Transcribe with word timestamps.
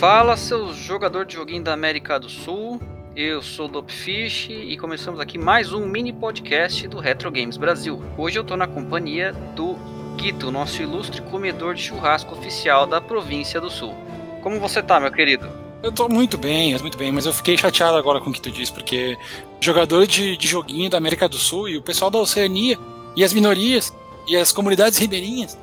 Fala, 0.00 0.34
seus 0.34 0.76
jogador 0.76 1.26
de 1.26 1.34
joguinho 1.34 1.62
da 1.62 1.74
América 1.74 2.18
do 2.18 2.26
Sul. 2.26 2.80
Eu 3.14 3.42
sou 3.42 3.66
o 3.66 3.68
Dopfish 3.68 4.48
e 4.48 4.74
começamos 4.78 5.20
aqui 5.20 5.36
mais 5.36 5.74
um 5.74 5.84
mini 5.84 6.10
podcast 6.10 6.88
do 6.88 6.98
Retro 6.98 7.30
Games 7.30 7.58
Brasil. 7.58 8.02
Hoje 8.16 8.38
eu 8.38 8.42
tô 8.42 8.56
na 8.56 8.66
companhia 8.66 9.34
do 9.54 9.76
Guito, 10.16 10.50
nosso 10.50 10.80
ilustre 10.80 11.20
comedor 11.20 11.74
de 11.74 11.82
churrasco 11.82 12.34
oficial 12.34 12.86
da 12.86 12.98
província 12.98 13.60
do 13.60 13.68
Sul. 13.68 13.94
Como 14.42 14.58
você 14.58 14.82
tá, 14.82 14.98
meu 14.98 15.12
querido? 15.12 15.46
Eu 15.82 15.92
tô 15.92 16.08
muito 16.08 16.38
bem, 16.38 16.78
muito 16.78 16.96
bem, 16.96 17.12
mas 17.12 17.26
eu 17.26 17.32
fiquei 17.34 17.58
chateado 17.58 17.98
agora 17.98 18.22
com 18.22 18.30
o 18.30 18.32
que 18.32 18.40
tu 18.40 18.50
disse, 18.50 18.72
porque 18.72 19.18
jogador 19.60 20.06
de, 20.06 20.34
de 20.34 20.48
joguinho 20.48 20.88
da 20.88 20.96
América 20.96 21.28
do 21.28 21.36
Sul 21.36 21.68
e 21.68 21.76
o 21.76 21.82
pessoal 21.82 22.10
da 22.10 22.18
Oceania 22.18 22.78
e 23.14 23.22
as 23.22 23.34
minorias 23.34 23.94
e 24.26 24.34
as 24.34 24.50
comunidades 24.50 24.98
ribeirinhas. 24.98 25.58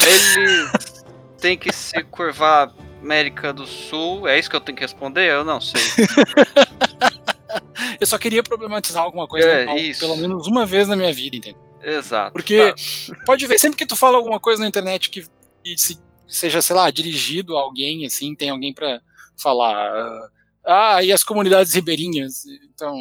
Ele 0.00 0.70
tem 1.40 1.58
que 1.58 1.72
se 1.72 2.00
curvar 2.04 2.72
América 3.00 3.52
do 3.52 3.66
Sul. 3.66 4.28
É 4.28 4.38
isso 4.38 4.50
que 4.50 4.56
eu 4.56 4.60
tenho 4.60 4.76
que 4.76 4.82
responder? 4.84 5.30
Eu 5.30 5.44
não 5.44 5.60
sei. 5.60 5.80
eu 8.00 8.06
só 8.06 8.18
queria 8.18 8.42
problematizar 8.42 9.02
alguma 9.02 9.26
coisa, 9.26 9.48
É, 9.48 9.58
normal, 9.64 9.78
isso. 9.78 10.00
pelo 10.00 10.16
menos 10.16 10.46
uma 10.46 10.66
vez 10.66 10.88
na 10.88 10.96
minha 10.96 11.12
vida, 11.12 11.36
entendeu? 11.36 11.60
Exato. 11.82 12.32
Porque 12.32 12.72
Tá. 12.72 13.24
pode 13.24 13.46
ver, 13.46 13.58
sempre 13.58 13.78
que 13.78 13.86
tu 13.86 13.96
fala 13.96 14.16
alguma 14.16 14.38
coisa 14.38 14.60
na 14.62 14.68
internet 14.68 15.08
que, 15.10 15.24
que 15.64 15.78
se- 15.78 15.98
seja, 16.28 16.60
sei 16.60 16.76
lá, 16.76 16.90
dirigido 16.90 17.56
a 17.56 17.60
alguém, 17.60 18.04
assim, 18.06 18.34
tem 18.34 18.50
alguém 18.50 18.72
pra 18.74 19.00
falar. 19.40 19.74
ah, 19.92 20.28
Ah, 20.62 21.02
e 21.02 21.10
as 21.10 21.24
comunidades 21.24 21.72
ribeirinhas? 21.72 22.42
Então, 22.74 22.94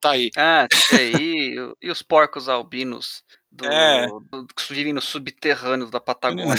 tá 0.00 0.12
aí. 0.12 0.30
Ah, 0.36 0.66
sei. 0.88 1.12
E, 1.12 1.56
e 1.82 1.90
os 1.90 2.00
porcos 2.00 2.48
albinos 2.48 3.22
do, 3.54 3.66
É. 3.66 4.06
do- 4.06 4.46
que 4.54 4.72
vivem 4.74 4.92
nos 4.92 5.04
subterrâneos 5.04 5.90
da 5.90 6.00
Patagônia. 6.00 6.54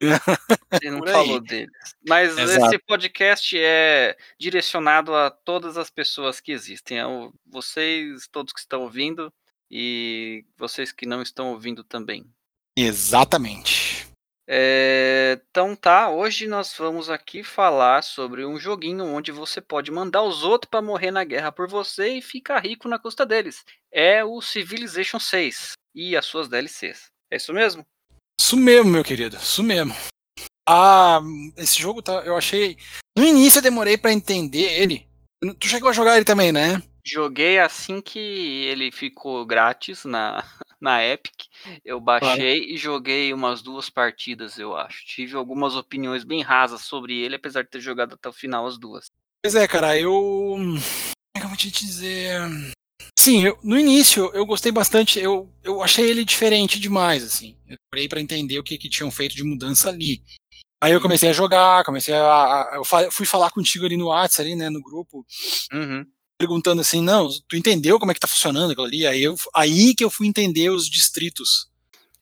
Você 0.72 0.90
não 0.90 1.06
falou 1.06 1.40
deles. 1.40 1.70
Mas 2.08 2.36
Exato. 2.38 2.66
esse 2.74 2.78
podcast 2.78 3.58
é 3.58 4.16
direcionado 4.38 5.14
a 5.14 5.30
todas 5.30 5.76
as 5.76 5.90
pessoas 5.90 6.40
que 6.40 6.52
existem. 6.52 6.98
É 6.98 7.04
vocês, 7.46 8.26
todos 8.32 8.52
que 8.52 8.60
estão 8.60 8.82
ouvindo, 8.82 9.32
e 9.70 10.44
vocês 10.56 10.90
que 10.90 11.06
não 11.06 11.20
estão 11.22 11.50
ouvindo 11.50 11.84
também. 11.84 12.24
Exatamente. 12.76 14.08
É, 14.52 15.40
então 15.48 15.76
tá, 15.76 16.10
hoje 16.10 16.48
nós 16.48 16.74
vamos 16.76 17.08
aqui 17.08 17.44
falar 17.44 18.02
sobre 18.02 18.44
um 18.44 18.58
joguinho 18.58 19.04
onde 19.04 19.30
você 19.30 19.60
pode 19.60 19.92
mandar 19.92 20.22
os 20.24 20.42
outros 20.42 20.68
para 20.68 20.82
morrer 20.82 21.12
na 21.12 21.22
guerra 21.22 21.52
por 21.52 21.68
você 21.68 22.14
e 22.14 22.22
ficar 22.22 22.58
rico 22.58 22.88
na 22.88 22.98
custa 22.98 23.24
deles. 23.24 23.64
É 23.92 24.24
o 24.24 24.40
Civilization 24.40 25.20
6 25.20 25.74
e 26.00 26.16
as 26.16 26.24
suas 26.24 26.48
DLCs. 26.48 27.10
É 27.30 27.36
isso 27.36 27.52
mesmo? 27.52 27.84
Isso 28.40 28.56
mesmo, 28.56 28.90
meu 28.90 29.04
querido, 29.04 29.36
isso 29.36 29.62
mesmo. 29.62 29.94
Ah, 30.66 31.20
esse 31.58 31.78
jogo 31.78 32.00
tá, 32.00 32.22
eu 32.24 32.36
achei. 32.36 32.78
No 33.16 33.24
início 33.24 33.58
eu 33.58 33.62
demorei 33.62 33.98
pra 33.98 34.12
entender 34.12 34.80
ele. 34.80 35.06
Tu 35.58 35.68
chegou 35.68 35.90
a 35.90 35.92
jogar 35.92 36.16
ele 36.16 36.24
também, 36.24 36.52
né? 36.52 36.82
Joguei 37.06 37.58
assim 37.58 38.00
que 38.00 38.18
ele 38.18 38.90
ficou 38.90 39.44
grátis 39.44 40.04
na, 40.06 40.42
na 40.80 41.04
Epic. 41.04 41.34
Eu 41.84 42.00
baixei 42.00 42.72
e 42.72 42.78
joguei 42.78 43.32
umas 43.34 43.60
duas 43.60 43.90
partidas, 43.90 44.58
eu 44.58 44.74
acho. 44.74 45.04
Tive 45.04 45.36
algumas 45.36 45.76
opiniões 45.76 46.24
bem 46.24 46.40
rasas 46.40 46.80
sobre 46.80 47.18
ele, 47.18 47.36
apesar 47.36 47.62
de 47.62 47.70
ter 47.70 47.80
jogado 47.80 48.14
até 48.14 48.28
o 48.28 48.32
final 48.32 48.66
as 48.66 48.78
duas. 48.78 49.06
Pois 49.42 49.54
é, 49.54 49.68
cara, 49.68 49.98
eu. 49.98 50.12
Como 50.12 50.78
é 51.36 51.40
que 51.40 51.44
eu 51.44 51.48
vou 51.48 51.56
te 51.56 51.70
dizer? 51.70 52.40
Sim, 53.18 53.44
eu- 53.44 53.58
no 53.62 53.78
início 53.78 54.30
eu 54.34 54.46
gostei 54.46 54.72
bastante, 54.72 55.18
eu, 55.18 55.52
eu 55.62 55.82
achei 55.82 56.08
ele 56.08 56.24
diferente 56.24 56.80
demais, 56.80 57.22
assim. 57.22 57.56
Eu 57.68 57.76
demorei 57.92 58.08
pra 58.08 58.20
entender 58.20 58.58
o 58.58 58.62
que, 58.64 58.78
que 58.78 58.88
tinham 58.88 59.10
feito 59.10 59.34
de 59.36 59.44
mudança 59.44 59.88
ali. 59.88 60.22
Aí 60.82 60.92
eu 60.92 61.00
comecei 61.00 61.28
a 61.28 61.32
jogar, 61.34 61.84
comecei 61.84 62.14
a. 62.14 62.22
a- 62.22 62.70
eu 63.04 63.10
fui 63.12 63.26
falar 63.26 63.50
contigo 63.50 63.84
ali 63.84 63.96
no 63.98 64.06
WhatsApp, 64.06 64.48
ali, 64.48 64.56
né, 64.56 64.70
no 64.70 64.80
grupo, 64.80 65.26
Uhum. 65.72 66.06
perguntando 66.38 66.80
assim, 66.80 67.02
não, 67.02 67.28
tu 67.46 67.54
entendeu 67.56 67.98
como 67.98 68.10
é 68.10 68.14
que 68.14 68.20
tá 68.20 68.26
funcionando 68.26 68.70
aquilo 68.70 68.86
ali? 68.86 69.06
Aí, 69.06 69.22
eu, 69.22 69.34
aí 69.54 69.94
que 69.94 70.02
eu 70.02 70.08
fui 70.08 70.26
entender 70.26 70.70
os 70.70 70.88
distritos. 70.88 71.68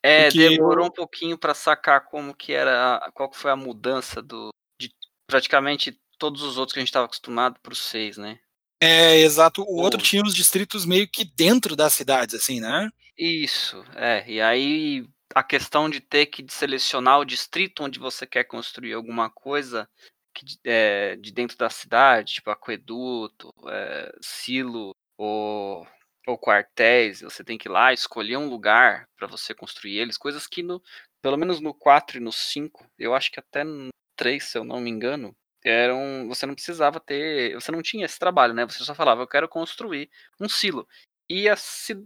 É, 0.02 0.24
Porque 0.24 0.48
demorou 0.48 0.86
um 0.86 0.90
pouquinho 0.90 1.38
pra 1.38 1.54
sacar 1.54 2.04
como 2.06 2.34
que 2.34 2.52
era, 2.52 3.08
qual 3.14 3.30
que 3.30 3.36
foi 3.38 3.50
a 3.52 3.56
mudança 3.56 4.20
do 4.20 4.48
de 4.80 4.90
praticamente 5.28 5.96
todos 6.18 6.42
os 6.42 6.56
outros 6.56 6.72
que 6.72 6.80
a 6.80 6.82
gente 6.82 6.88
estava 6.88 7.06
acostumado 7.06 7.60
pro 7.62 7.74
6, 7.76 8.16
né? 8.16 8.40
É, 8.80 9.16
exato. 9.18 9.62
O 9.62 9.76
outro 9.80 10.00
tinha 10.00 10.22
os 10.22 10.34
distritos 10.34 10.84
meio 10.84 11.08
que 11.08 11.24
dentro 11.24 11.74
das 11.74 11.92
cidades, 11.92 12.34
assim, 12.34 12.60
né? 12.60 12.88
Isso, 13.16 13.82
é. 13.96 14.24
E 14.30 14.40
aí 14.40 15.04
a 15.34 15.42
questão 15.42 15.90
de 15.90 16.00
ter 16.00 16.26
que 16.26 16.44
selecionar 16.48 17.18
o 17.18 17.24
distrito 17.24 17.82
onde 17.82 17.98
você 17.98 18.26
quer 18.26 18.44
construir 18.44 18.94
alguma 18.94 19.28
coisa 19.28 19.88
que, 20.34 20.44
de- 20.44 20.58
é, 20.64 21.16
de 21.16 21.32
dentro 21.32 21.56
da 21.58 21.68
cidade, 21.68 22.34
tipo 22.34 22.50
aqueduto, 22.50 23.52
é, 23.68 24.12
silo 24.20 24.92
ou, 25.18 25.86
ou 26.26 26.38
quartéis, 26.38 27.20
você 27.20 27.42
tem 27.42 27.58
que 27.58 27.68
ir 27.68 27.72
lá 27.72 27.92
escolher 27.92 28.36
um 28.36 28.48
lugar 28.48 29.06
para 29.16 29.26
você 29.26 29.52
construir 29.52 29.98
eles, 29.98 30.16
coisas 30.16 30.46
que 30.46 30.62
no, 30.62 30.80
pelo 31.20 31.36
menos 31.36 31.60
no 31.60 31.74
4 31.74 32.18
e 32.18 32.20
no 32.20 32.30
5, 32.32 32.86
eu 32.98 33.14
acho 33.14 33.30
que 33.32 33.40
até 33.40 33.64
no 33.64 33.88
3, 34.16 34.44
se 34.44 34.56
eu 34.56 34.64
não 34.64 34.80
me 34.80 34.90
engano, 34.90 35.34
eram, 35.64 36.26
você 36.28 36.46
não 36.46 36.54
precisava 36.54 37.00
ter, 37.00 37.54
você 37.54 37.70
não 37.72 37.82
tinha 37.82 38.04
esse 38.04 38.18
trabalho, 38.18 38.54
né? 38.54 38.64
Você 38.66 38.84
só 38.84 38.94
falava, 38.94 39.22
eu 39.22 39.26
quero 39.26 39.48
construir 39.48 40.08
um 40.40 40.48
silo. 40.48 40.86
E 41.28 41.48
a, 41.48 41.54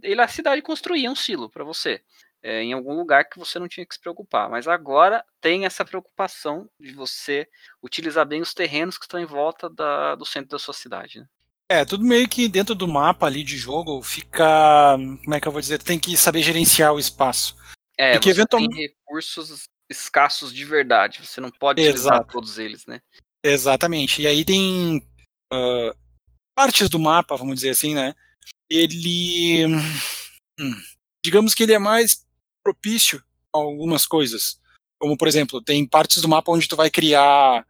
ele, 0.01 0.21
a 0.21 0.27
cidade 0.27 0.61
construía 0.61 1.09
um 1.09 1.15
silo 1.15 1.49
para 1.49 1.63
você, 1.63 2.01
é, 2.41 2.61
em 2.61 2.73
algum 2.73 2.93
lugar 2.93 3.23
que 3.29 3.39
você 3.39 3.57
não 3.57 3.67
tinha 3.69 3.85
que 3.85 3.95
se 3.95 4.01
preocupar. 4.01 4.49
Mas 4.49 4.67
agora 4.67 5.23
tem 5.39 5.65
essa 5.65 5.85
preocupação 5.85 6.69
de 6.79 6.91
você 6.93 7.47
utilizar 7.81 8.25
bem 8.25 8.41
os 8.41 8.53
terrenos 8.53 8.97
que 8.97 9.05
estão 9.05 9.19
em 9.19 9.25
volta 9.25 9.69
da- 9.69 10.15
do 10.15 10.25
centro 10.25 10.49
da 10.49 10.59
sua 10.59 10.73
cidade. 10.73 11.19
né? 11.21 11.25
É, 11.71 11.85
tudo 11.85 12.03
meio 12.03 12.27
que 12.27 12.49
dentro 12.49 12.75
do 12.75 12.87
mapa 12.87 13.25
ali 13.25 13.43
de 13.43 13.57
jogo 13.57 14.01
fica. 14.03 14.97
Como 15.23 15.33
é 15.33 15.39
que 15.39 15.47
eu 15.47 15.51
vou 15.51 15.61
dizer? 15.61 15.81
Tem 15.81 15.97
que 15.97 16.15
saber 16.17 16.43
gerenciar 16.43 16.93
o 16.93 16.99
espaço. 16.99 17.55
É, 17.97 18.13
Porque 18.13 18.33
você 18.33 18.41
eventual- 18.41 18.67
tem 18.67 18.81
recursos 18.81 19.63
escassos 19.89 20.53
de 20.53 20.65
verdade, 20.65 21.25
você 21.25 21.39
não 21.39 21.49
pode 21.51 21.81
utilizar 21.81 22.15
Exato. 22.15 22.31
todos 22.33 22.57
eles, 22.57 22.85
né? 22.85 23.01
Exatamente. 23.43 24.21
E 24.21 24.27
aí 24.27 24.45
tem 24.45 25.05
ah, 25.51 25.93
partes 26.55 26.89
do 26.89 26.99
mapa, 26.99 27.35
vamos 27.35 27.55
dizer 27.55 27.71
assim, 27.71 27.93
né? 27.93 28.13
Ele. 28.69 29.65
hum, 30.59 30.75
digamos 31.23 31.53
que 31.53 31.63
ele 31.63 31.73
é 31.73 31.79
mais 31.79 32.25
propício 32.63 33.19
a 33.53 33.57
algumas 33.59 34.05
coisas. 34.05 34.59
Como, 34.99 35.17
por 35.17 35.27
exemplo, 35.27 35.61
tem 35.61 35.85
partes 35.87 36.21
do 36.21 36.29
mapa 36.29 36.51
onde 36.51 36.67
tu 36.67 36.75
vai 36.75 36.89
criar 36.89 37.65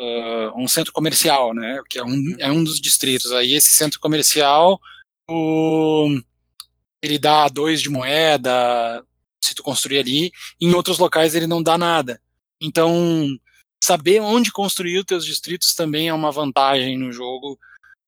ah, 0.00 0.52
um 0.56 0.68
centro 0.68 0.92
comercial, 0.92 1.54
né? 1.54 1.80
Que 1.88 1.98
é 1.98 2.04
um, 2.04 2.36
é 2.38 2.50
um 2.52 2.62
dos 2.64 2.80
distritos. 2.80 3.32
Aí 3.32 3.54
esse 3.54 3.68
centro 3.72 4.00
comercial, 4.00 4.78
o- 5.30 6.20
ele 7.02 7.18
dá 7.18 7.48
dois 7.48 7.82
de 7.82 7.90
moeda, 7.90 9.04
se 9.42 9.54
tu 9.54 9.62
construir 9.62 9.98
ali. 9.98 10.32
Em 10.60 10.72
outros 10.74 10.98
locais 10.98 11.34
ele 11.34 11.46
não 11.46 11.62
dá 11.62 11.76
nada. 11.78 12.20
Então, 12.60 13.28
saber 13.84 14.20
onde 14.20 14.50
construir 14.50 14.98
os 14.98 15.04
teus 15.04 15.24
distritos 15.24 15.74
também 15.74 16.08
é 16.08 16.14
uma 16.14 16.32
vantagem 16.32 16.98
no 16.98 17.12
jogo 17.12 17.58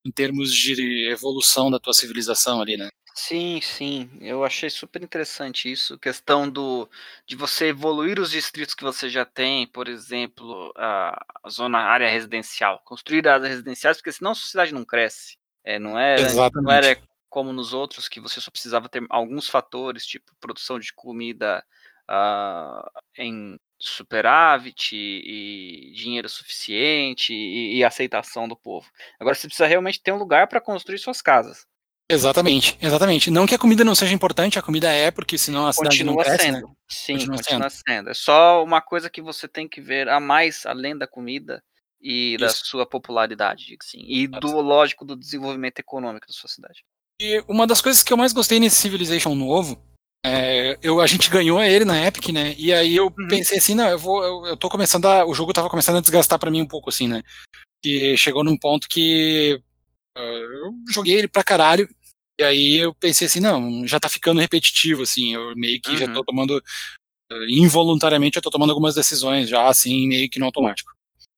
em 0.05 0.11
termos 0.11 0.55
de 0.55 1.09
evolução 1.11 1.71
da 1.71 1.79
tua 1.79 1.93
civilização 1.93 2.61
ali, 2.61 2.77
né? 2.77 2.89
Sim, 3.15 3.61
sim, 3.63 4.11
eu 4.21 4.45
achei 4.45 4.69
super 4.69 5.03
interessante 5.03 5.73
isso, 5.73 5.99
questão 5.99 6.49
do 6.49 6.89
de 7.27 7.35
você 7.35 7.69
evoluir 7.69 8.21
os 8.21 8.31
distritos 8.31 8.75
que 8.75 8.85
você 8.85 9.09
já 9.09 9.25
tem, 9.25 9.67
por 9.67 9.89
exemplo, 9.89 10.71
a, 10.77 11.19
zona 11.49 11.79
a 11.79 11.91
área 11.91 12.11
residencial, 12.11 12.81
construir 12.85 13.27
áreas 13.27 13.49
residenciais, 13.49 13.97
porque 13.97 14.13
senão 14.13 14.33
a 14.33 14.35
sua 14.35 14.49
cidade 14.49 14.75
não 14.75 14.85
cresce. 14.85 15.39
É, 15.65 15.79
não 15.79 15.99
era, 15.99 16.51
não 16.55 16.71
era 16.71 17.03
como 17.29 17.53
nos 17.53 17.73
outros 17.73 18.07
que 18.07 18.21
você 18.21 18.41
só 18.41 18.51
precisava 18.51 18.89
ter 18.89 19.05
alguns 19.09 19.49
fatores, 19.49 20.07
tipo 20.07 20.31
produção 20.39 20.79
de 20.79 20.93
comida 20.93 21.65
ah, 22.07 22.89
em 23.19 23.59
superávit 23.79 24.95
e, 24.95 25.93
dinheiro 25.95 26.29
suficiente 26.29 27.33
e, 27.33 27.77
e 27.77 27.85
aceitação 27.85 28.49
do 28.49 28.57
povo. 28.57 28.87
Agora 29.21 29.35
você 29.35 29.47
precisa 29.47 29.67
realmente 29.67 30.01
ter 30.03 30.13
um 30.13 30.19
lugar 30.19 30.49
para 30.49 30.61
construir 30.61 30.99
suas 30.99 31.21
casas. 31.21 31.67
Exatamente, 32.09 32.79
exatamente. 32.81 33.31
Não 33.31 33.47
que 33.47 33.55
a 33.55 33.59
comida 33.59 33.85
não 33.85 33.95
seja 33.95 34.15
importante, 34.15 34.59
a 34.59 34.63
comida 34.63 34.91
é, 34.91 35.11
porque 35.11 35.37
senão 35.37 35.67
a 35.67 35.73
cidade 35.73 36.05
não 36.05 36.15
Continua 36.15 36.37
cresce, 36.37 36.53
sendo. 36.53 36.69
né? 36.69 36.75
Sim, 36.89 37.13
Continua 37.15 37.37
continua, 37.37 37.71
sendo. 37.71 38.11
É 38.11 38.15
só 38.15 38.63
uma 38.63 38.81
coisa 38.81 39.11
que 39.11 39.21
você 39.21 39.49
tem 39.49 39.69
que 39.69 39.81
ver 39.81 40.09
a 40.09 40.21
mais 40.21 40.65
além 40.65 40.97
da 40.97 41.07
comida 41.07 41.63
e 42.01 42.37
da 42.39 42.47
Isso. 42.47 42.67
sua 42.67 42.87
popularidade, 42.87 43.67
digo 43.67 43.83
assim. 43.83 43.99
E 44.07 44.29
do 44.29 44.61
lógico 44.61 45.05
do 45.05 45.17
desenvolvimento 45.17 45.81
econômico 45.81 46.27
da 46.29 46.33
sua 46.33 46.49
cidade. 46.49 46.85
E 47.21 47.43
uma 47.49 47.67
das 47.67 47.81
coisas 47.81 48.05
que 48.05 48.13
eu 48.13 48.17
mais 48.17 48.33
gostei 48.33 48.61
nesse 48.61 48.77
Civilization 48.77 49.35
novo, 49.35 49.83
é, 50.27 50.79
eu, 50.83 51.01
a 51.01 51.07
gente 51.07 51.31
ganhou 51.31 51.63
ele 51.63 51.85
na 51.85 52.05
Epic, 52.05 52.31
né? 52.31 52.55
E 52.59 52.73
aí 52.73 52.97
eu 52.97 53.07
Uhum. 53.07 53.29
pensei 53.29 53.59
assim, 53.59 53.75
não, 53.75 53.89
eu 53.89 53.99
vou, 53.99 54.23
eu, 54.25 54.47
eu 54.47 54.57
tô 54.57 54.69
começando 54.69 55.07
a, 55.07 55.25
o 55.25 55.33
jogo 55.33 55.53
tava 55.53 55.71
começando 55.71 55.99
a 55.99 56.01
desgastar 56.01 56.39
pra 56.39 56.51
mim 56.51 56.61
um 56.63 56.67
pouco, 56.67 56.91
assim, 56.91 57.07
né? 57.07 57.23
Que 57.83 58.17
chegou 58.17 58.43
num 58.43 58.57
ponto 58.57 58.89
que 58.89 59.61
ah, 60.17 60.21
eu 60.21 60.73
joguei 60.91 61.15
ele 61.15 61.29
pra 61.29 61.45
caralho, 61.45 61.89
e 62.41 62.43
aí 62.45 62.77
eu 62.77 62.95
pensei 62.95 63.27
assim, 63.27 63.41
não, 63.41 63.87
já 63.87 64.01
tá 64.01 64.09
ficando 64.09 64.41
repetitivo, 64.41 65.03
assim, 65.03 65.35
eu 65.35 65.55
meio 65.55 65.81
que 65.81 65.97
já 65.97 66.07
Uhum. 66.07 66.15
tô 66.15 66.25
tomando, 66.25 66.63
ah, 67.31 67.37
involuntariamente 67.49 68.37
eu 68.37 68.43
tô 68.43 68.51
tomando 68.51 68.71
algumas 68.71 68.95
decisões 68.95 69.49
já, 69.49 69.69
assim, 69.69 70.09
meio 70.09 70.29
que 70.29 70.39
no 70.41 70.47
automático. 70.47 70.91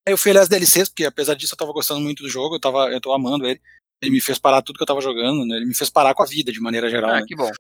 Aí 0.06 0.12
eu 0.14 0.19
fui 0.19 0.31
olhar 0.31 0.40
as 0.40 0.49
DLCs, 0.49 0.88
porque 0.88 1.05
apesar 1.05 1.35
disso 1.35 1.52
eu 1.52 1.58
tava 1.58 1.73
gostando 1.73 2.00
muito 2.00 2.23
do 2.23 2.29
jogo, 2.31 2.55
eu, 2.55 2.61
tava, 2.61 2.90
eu 2.90 3.00
tô 3.00 3.12
amando 3.12 3.46
ele. 3.46 3.61
Ele 4.00 4.12
me 4.12 4.20
fez 4.20 4.38
parar 4.38 4.62
tudo 4.62 4.76
que 4.76 4.82
eu 4.82 4.87
tava 4.87 5.00
jogando, 5.02 5.44
né? 5.44 5.56
Ele 5.56 5.67
me 5.67 5.75
fez 5.75 5.90
parar 5.90 6.14
com 6.14 6.23
a 6.23 6.26
vida, 6.26 6.50
de 6.50 6.61
maneira 6.61 6.88
geral. 6.88 7.11
Ah, 7.11 7.20
né? 7.20 7.26
que 7.26 7.35
bom. 7.37 7.50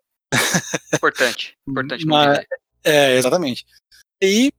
Importante. 0.94 1.56
Importante. 1.66 2.06
Mas, 2.06 2.44
é, 2.84 3.16
exatamente. 3.16 3.64
E 4.22 4.52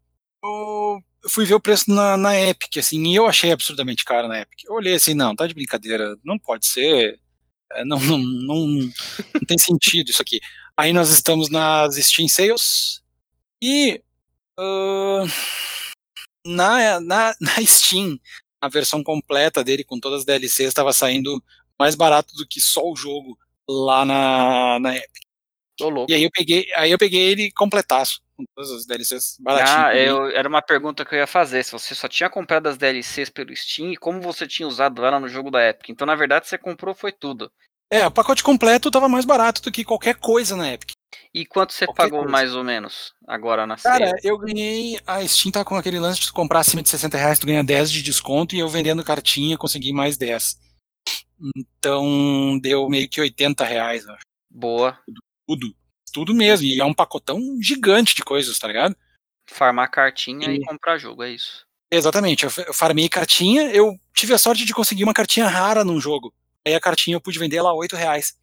eu 0.44 1.02
fui 1.30 1.46
ver 1.46 1.56
o 1.56 1.60
preço 1.60 1.92
na, 1.92 2.16
na 2.18 2.40
Epic, 2.40 2.78
assim, 2.78 3.04
e 3.08 3.16
eu 3.16 3.28
achei 3.28 3.52
absurdamente 3.52 4.06
caro 4.06 4.28
na 4.28 4.42
Epic. 4.42 4.64
Eu 4.66 4.76
olhei 4.76 4.96
assim, 4.96 5.14
não, 5.14 5.36
tá 5.36 5.46
de 5.48 5.54
brincadeira, 5.54 6.18
não 6.24 6.38
pode 6.38 6.66
ser. 6.66 7.20
É, 7.74 7.86
não, 7.86 8.00
não, 8.00 8.18
não, 8.18 8.68
não 8.68 9.46
tem 9.48 9.58
sentido 9.58 10.10
isso 10.10 10.22
aqui. 10.22 10.40
Aí 10.78 10.94
nós 10.94 11.10
estamos 11.10 11.50
nas 11.50 11.96
Steam 11.96 12.28
Sales 12.28 13.02
e 13.62 14.02
uh, 14.58 15.26
na, 16.46 17.00
na, 17.00 17.36
na 17.40 17.66
Steam, 17.66 18.20
a 18.62 18.70
versão 18.70 19.04
completa 19.04 19.64
dele 19.64 19.84
com 19.84 20.00
todas 20.00 20.22
as 20.22 20.26
DLCs 20.26 20.70
estava 20.70 20.94
saindo 20.94 21.44
mais 21.78 21.96
barato 21.96 22.34
do 22.36 22.48
que 22.48 22.60
só 22.60 22.82
o 22.84 22.96
jogo 22.96 23.38
lá 23.68 24.06
na, 24.06 24.80
na 24.80 24.96
Epic. 24.96 25.29
Tô 25.80 25.90
louco. 25.90 26.12
E 26.12 26.16
aí 26.16 26.24
eu 26.24 26.30
peguei, 26.32 26.68
aí 26.76 26.92
eu 26.92 26.98
peguei 26.98 27.22
ele 27.22 27.52
completaço, 27.52 28.22
com 28.38 28.44
todas 28.56 28.72
as 28.72 28.86
DLCs 28.86 29.38
baratinho. 29.40 29.78
Ah, 29.78 29.96
eu, 29.96 30.28
era 30.28 30.48
uma 30.48 30.62
pergunta 30.62 31.04
que 31.04 31.16
eu 31.16 31.20
ia 31.20 31.28
fazer. 31.28 31.64
Se 31.64 31.72
você 31.72 31.96
só 31.96 32.08
tinha 32.08 32.30
comprado 32.30 32.68
as 32.68 32.78
DLCs 32.78 33.30
pelo 33.30 33.56
Steam 33.56 33.92
e 33.92 33.98
como 33.98 34.22
você 34.22 34.48
tinha 34.48 34.68
usado 34.68 35.04
ela 35.04 35.20
no 35.20 35.28
jogo 35.28 35.50
da 35.50 35.68
Epic. 35.68 35.90
Então, 35.90 36.06
na 36.06 36.16
verdade, 36.16 36.48
você 36.48 36.58
comprou 36.58 36.94
foi 36.94 37.12
tudo. 37.12 37.52
É, 37.92 38.06
o 38.06 38.12
pacote 38.12 38.44
completo 38.44 38.92
tava 38.92 39.10
mais 39.10 39.26
barato 39.26 39.62
do 39.64 39.72
que 39.72 39.84
qualquer 39.84 40.16
coisa 40.16 40.56
na 40.56 40.72
Epic. 40.72 40.92
E 41.34 41.46
quanto 41.46 41.74
você 41.74 41.86
Qualquer 41.86 42.04
pagou 42.04 42.20
coisa. 42.20 42.32
mais 42.32 42.56
ou 42.56 42.64
menos 42.64 43.14
agora 43.28 43.66
na 43.66 43.78
Cara, 43.78 44.16
eu 44.24 44.38
ganhei. 44.38 45.00
A 45.06 45.26
Steam 45.28 45.52
tá 45.52 45.66
com 45.66 45.76
aquele 45.76 46.00
lance 46.00 46.20
de 46.20 46.28
tu 46.28 46.34
comprar 46.34 46.60
acima 46.60 46.82
de 46.82 46.90
60 46.90 47.18
reais, 47.18 47.40
tu 47.40 47.48
ganha 47.48 47.64
10 47.64 47.92
de 47.92 48.02
desconto, 48.02 48.56
e 48.56 48.60
eu 48.60 48.68
vendendo 48.68 49.04
cartinha 49.04 49.58
consegui 49.58 49.92
mais 49.92 50.18
10. 50.18 50.60
Então 51.56 52.60
deu 52.62 52.88
meio 52.90 53.10
que 53.10 53.22
80 53.22 53.64
reais, 53.64 54.06
eu 54.06 54.14
acho. 54.14 54.24
Boa. 54.50 55.00
Tudo. 55.50 55.76
Tudo 56.14 56.34
mesmo. 56.36 56.66
E 56.68 56.80
é 56.80 56.86
um 56.86 56.94
pacotão 56.94 57.40
gigante 57.62 58.16
de 58.16 58.24
coisas, 58.24 58.58
tá 58.60 58.68
ligado? 58.68 58.96
Farmar 59.50 59.90
cartinha 59.90 60.48
e 60.52 60.58
E- 60.58 60.66
comprar 60.66 60.98
jogo, 60.98 61.24
é 61.24 61.32
isso. 61.32 61.66
Exatamente. 61.92 62.44
Eu, 62.46 62.52
eu 62.68 62.74
farmei 62.74 63.10
cartinha, 63.10 63.64
eu 63.72 63.98
tive 64.14 64.34
a 64.34 64.38
sorte 64.38 64.64
de 64.64 64.74
conseguir 64.74 65.04
uma 65.04 65.14
cartinha 65.14 65.48
rara 65.48 65.84
num 65.84 66.00
jogo. 66.00 66.32
Aí 66.66 66.76
a 66.76 66.80
cartinha 66.80 67.16
eu 67.16 67.22
pude 67.22 67.40
vender 67.40 67.58
ela 67.58 67.72
a 67.72 67.74
8 67.74 67.96
reais. 67.96 68.38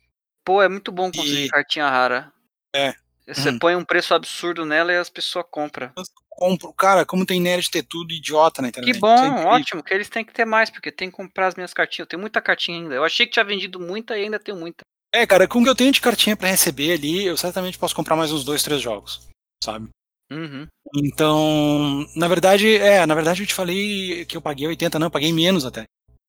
Pô, 0.45 0.61
é 0.63 0.69
muito 0.69 0.91
bom 0.91 1.11
conseguir 1.13 1.45
E- 1.45 1.49
cartinha 1.49 1.89
rara. 1.89 2.33
É. 2.75 2.95
Você 3.29 3.51
Uhum. 3.51 3.59
põe 3.59 3.77
um 3.77 3.85
preço 3.85 4.15
absurdo 4.15 4.65
nela 4.65 4.93
e 4.93 4.97
as 4.97 5.11
pessoas 5.11 5.45
compram. 5.51 5.93
Compro. 6.29 6.73
Cara, 6.75 7.05
como 7.07 7.25
tem 7.25 7.41
nerd 7.41 7.71
ter 7.71 7.83
tudo 7.83 8.13
idiota 8.13 8.61
na 8.63 8.69
internet. 8.69 8.93
Que 8.93 8.99
bom, 9.01 9.09
é 9.17 9.47
ótimo, 9.47 9.83
que 9.83 9.93
eles 9.95 10.09
têm 10.09 10.25
que 10.25 10.33
ter 10.35 10.45
mais, 10.45 10.71
porque 10.71 10.93
tem 10.93 11.11
que 11.11 11.17
comprar 11.17 11.47
as 11.49 11.55
minhas 11.55 11.73
cartinhas. 11.73 12.01
Eu 12.01 12.09
tenho 12.11 12.21
muita 12.21 12.41
cartinha 12.43 12.79
ainda. 12.79 12.95
Eu 12.95 13.05
achei 13.05 13.27
que 13.27 13.33
tinha 13.33 13.45
vendido 13.45 13.81
muita 13.81 14.17
e 14.19 14.25
ainda 14.25 14.39
tenho 14.39 14.57
muita. 14.59 14.85
É, 15.17 15.27
cara, 15.27 15.49
com 15.49 15.61
o 15.61 15.65
que 15.65 15.71
eu 15.71 15.75
tenho 15.75 15.91
de 15.91 15.99
cartinha 15.99 16.37
pra 16.37 16.51
receber 16.51 16.93
ali, 16.93 17.25
eu 17.25 17.39
certamente 17.39 17.79
posso 17.79 17.97
comprar 17.97 18.15
mais 18.17 18.31
uns 18.31 18.45
dois, 18.45 18.63
três 18.63 18.83
jogos, 18.83 19.27
sabe? 19.65 19.89
Uhum. 20.31 20.67
Então, 20.95 22.07
na 22.15 22.29
verdade, 22.29 22.77
é, 22.77 23.07
na 23.07 23.15
verdade 23.15 23.43
eu 23.43 23.47
te 23.47 23.55
falei 23.55 24.27
que 24.27 24.37
eu 24.37 24.43
paguei 24.43 24.67
80, 24.67 24.99
não, 24.99 25.07
eu 25.07 25.11
paguei 25.11 25.33
menos 25.33 25.65
até. 25.65 25.85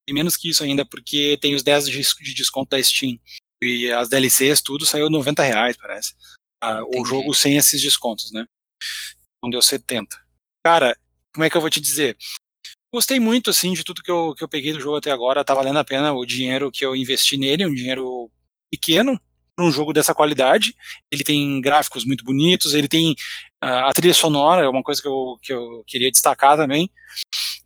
E 0.07 0.13
menos 0.13 0.37
que 0.37 0.49
isso 0.49 0.63
ainda, 0.63 0.85
porque 0.85 1.37
tem 1.41 1.53
os 1.53 1.63
10 1.63 1.89
de, 1.89 2.01
de 2.01 2.33
desconto 2.33 2.69
da 2.69 2.81
Steam. 2.81 3.19
E 3.61 3.91
as 3.91 4.07
DLCs, 4.07 4.61
tudo 4.61 4.85
saiu 4.85 5.09
90 5.09 5.43
reais, 5.43 5.75
parece. 5.75 6.15
Ah, 6.63 6.81
o 6.95 7.03
jogo 7.03 7.33
sem 7.33 7.57
esses 7.57 7.81
descontos, 7.81 8.31
né? 8.31 8.45
Então 9.37 9.49
deu 9.49 9.61
70. 9.61 10.17
Cara, 10.65 10.97
como 11.35 11.43
é 11.43 11.49
que 11.49 11.57
eu 11.57 11.61
vou 11.61 11.69
te 11.69 11.81
dizer? 11.81 12.15
Gostei 12.93 13.19
muito, 13.19 13.49
assim, 13.49 13.73
de 13.73 13.83
tudo 13.83 14.01
que 14.01 14.09
eu, 14.09 14.33
que 14.33 14.45
eu 14.45 14.47
peguei 14.47 14.71
do 14.71 14.79
jogo 14.79 14.95
até 14.95 15.11
agora. 15.11 15.43
Tá 15.43 15.53
valendo 15.53 15.77
a 15.77 15.83
pena 15.83 16.13
o 16.13 16.25
dinheiro 16.25 16.71
que 16.71 16.85
eu 16.85 16.95
investi 16.95 17.35
nele, 17.35 17.65
um 17.65 17.75
dinheiro 17.75 18.31
pequeno, 18.71 19.19
para 19.55 19.65
um 19.65 19.71
jogo 19.71 19.91
dessa 19.91 20.13
qualidade. 20.13 20.75
Ele 21.11 21.23
tem 21.23 21.59
gráficos 21.59 22.05
muito 22.05 22.23
bonitos, 22.23 22.73
ele 22.73 22.87
tem 22.87 23.15
ah, 23.61 23.89
a 23.89 23.93
trilha 23.93 24.13
sonora, 24.13 24.63
é 24.63 24.69
uma 24.69 24.83
coisa 24.83 25.01
que 25.01 25.07
eu, 25.07 25.37
que 25.41 25.53
eu 25.53 25.83
queria 25.87 26.11
destacar 26.11 26.55
também, 26.55 26.89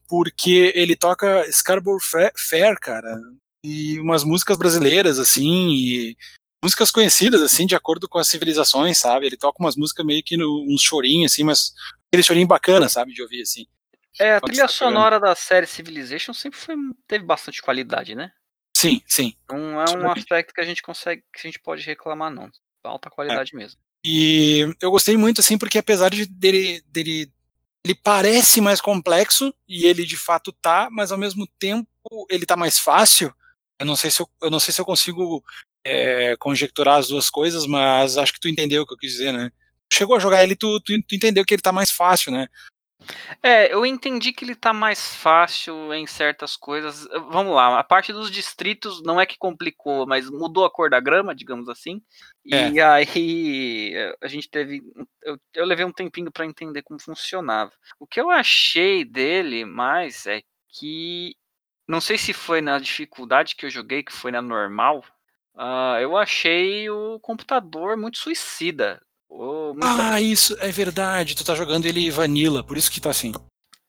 porque 0.07 0.71
ele 0.75 0.95
toca 0.95 1.49
Scarborough 1.51 2.01
Fa- 2.01 2.31
Fair, 2.35 2.79
cara, 2.79 3.19
e 3.63 3.99
umas 3.99 4.23
músicas 4.23 4.57
brasileiras, 4.57 5.19
assim, 5.19 5.69
e 5.69 6.17
músicas 6.63 6.91
conhecidas, 6.91 7.41
assim, 7.41 7.65
de 7.65 7.75
acordo 7.75 8.07
com 8.07 8.17
as 8.17 8.27
civilizações, 8.27 8.97
sabe? 8.97 9.25
Ele 9.25 9.37
toca 9.37 9.61
umas 9.61 9.75
músicas 9.75 10.05
meio 10.05 10.23
que 10.23 10.37
no, 10.37 10.65
uns 10.67 10.81
chorinhos, 10.81 11.33
assim, 11.33 11.43
mas 11.43 11.73
aquele 12.07 12.23
chorinho 12.23 12.47
bacana, 12.47 12.87
sabe, 12.87 13.13
de 13.13 13.21
ouvir, 13.21 13.41
assim. 13.41 13.65
É, 14.19 14.35
a 14.35 14.41
trilha 14.41 14.63
tá 14.63 14.67
sonora 14.67 15.19
da 15.19 15.33
série 15.35 15.65
Civilization 15.65 16.33
sempre 16.33 16.59
foi, 16.59 16.75
teve 17.07 17.23
bastante 17.23 17.61
qualidade, 17.61 18.13
né? 18.13 18.31
Sim, 18.81 18.99
sim. 19.05 19.35
Não 19.47 19.79
é 19.79 19.85
um 19.95 20.11
aspecto 20.11 20.55
que 20.55 20.61
a 20.61 20.65
gente 20.65 20.81
consegue, 20.81 21.21
que 21.31 21.39
a 21.39 21.43
gente 21.43 21.59
pode 21.59 21.85
reclamar, 21.85 22.31
não. 22.31 22.49
Alta 22.83 23.11
qualidade 23.11 23.55
mesmo. 23.55 23.79
E 24.03 24.75
eu 24.81 24.89
gostei 24.89 25.15
muito, 25.15 25.39
assim, 25.39 25.55
porque 25.55 25.77
apesar 25.77 26.09
de 26.09 26.25
dele, 26.25 26.81
dele 26.87 27.31
ele 27.85 27.93
parece 27.93 28.59
mais 28.59 28.81
complexo, 28.81 29.53
e 29.67 29.85
ele 29.85 30.03
de 30.03 30.17
fato 30.17 30.51
tá, 30.51 30.89
mas 30.91 31.11
ao 31.11 31.17
mesmo 31.17 31.45
tempo 31.59 31.87
ele 32.27 32.43
tá 32.43 32.55
mais 32.55 32.79
fácil. 32.79 33.31
Eu 33.79 33.85
não 33.85 33.95
sei 33.95 34.09
se 34.09 34.19
eu, 34.21 34.29
eu, 34.41 34.49
não 34.49 34.59
sei 34.59 34.73
se 34.73 34.81
eu 34.81 34.85
consigo 34.85 35.43
é, 35.85 36.35
conjecturar 36.37 36.97
as 36.97 37.07
duas 37.07 37.29
coisas, 37.29 37.67
mas 37.67 38.17
acho 38.17 38.33
que 38.33 38.39
tu 38.39 38.47
entendeu 38.47 38.81
o 38.81 38.87
que 38.87 38.93
eu 38.93 38.97
quis 38.97 39.11
dizer, 39.11 39.31
né? 39.31 39.51
Chegou 39.93 40.15
a 40.15 40.19
jogar 40.19 40.43
ele, 40.43 40.55
tu, 40.55 40.79
tu, 40.79 40.93
tu 41.07 41.15
entendeu 41.15 41.45
que 41.45 41.53
ele 41.53 41.61
tá 41.61 41.71
mais 41.71 41.91
fácil, 41.91 42.31
né? 42.31 42.47
É, 43.41 43.73
eu 43.73 43.85
entendi 43.85 44.31
que 44.31 44.45
ele 44.45 44.55
tá 44.55 44.71
mais 44.73 45.15
fácil 45.15 45.93
em 45.93 46.05
certas 46.05 46.55
coisas. 46.55 47.07
Vamos 47.29 47.53
lá, 47.55 47.79
a 47.79 47.83
parte 47.83 48.13
dos 48.13 48.29
distritos 48.29 49.01
não 49.03 49.19
é 49.19 49.25
que 49.25 49.37
complicou, 49.37 50.05
mas 50.05 50.29
mudou 50.29 50.65
a 50.65 50.69
cor 50.71 50.89
da 50.89 50.99
grama, 50.99 51.35
digamos 51.35 51.67
assim. 51.67 52.01
E 52.45 52.53
É. 52.53 52.83
aí 52.83 53.93
a 54.21 54.27
gente 54.27 54.49
teve. 54.49 54.81
Eu, 55.23 55.37
eu 55.55 55.65
levei 55.65 55.85
um 55.85 55.91
tempinho 55.91 56.31
para 56.31 56.45
entender 56.45 56.81
como 56.83 57.01
funcionava. 57.01 57.71
O 57.99 58.07
que 58.07 58.19
eu 58.19 58.29
achei 58.29 59.03
dele 59.03 59.65
mais 59.65 60.25
é 60.25 60.41
que. 60.69 61.35
Não 61.87 61.99
sei 61.99 62.17
se 62.17 62.31
foi 62.31 62.61
na 62.61 62.79
dificuldade 62.79 63.55
que 63.55 63.65
eu 63.65 63.69
joguei, 63.69 64.03
que 64.03 64.13
foi 64.13 64.31
na 64.31 64.41
normal. 64.41 65.03
Uh, 65.53 65.99
eu 65.99 66.15
achei 66.15 66.89
o 66.89 67.19
computador 67.19 67.97
muito 67.97 68.17
suicida. 68.17 69.01
Oh. 69.33 69.73
Ah, 69.81 70.19
isso 70.19 70.57
é 70.59 70.69
verdade. 70.69 71.35
Tu 71.35 71.45
tá 71.45 71.55
jogando 71.55 71.85
ele 71.85 72.11
vanilla, 72.11 72.63
por 72.63 72.75
isso 72.75 72.91
que 72.91 72.99
tá 72.99 73.09
assim. 73.09 73.31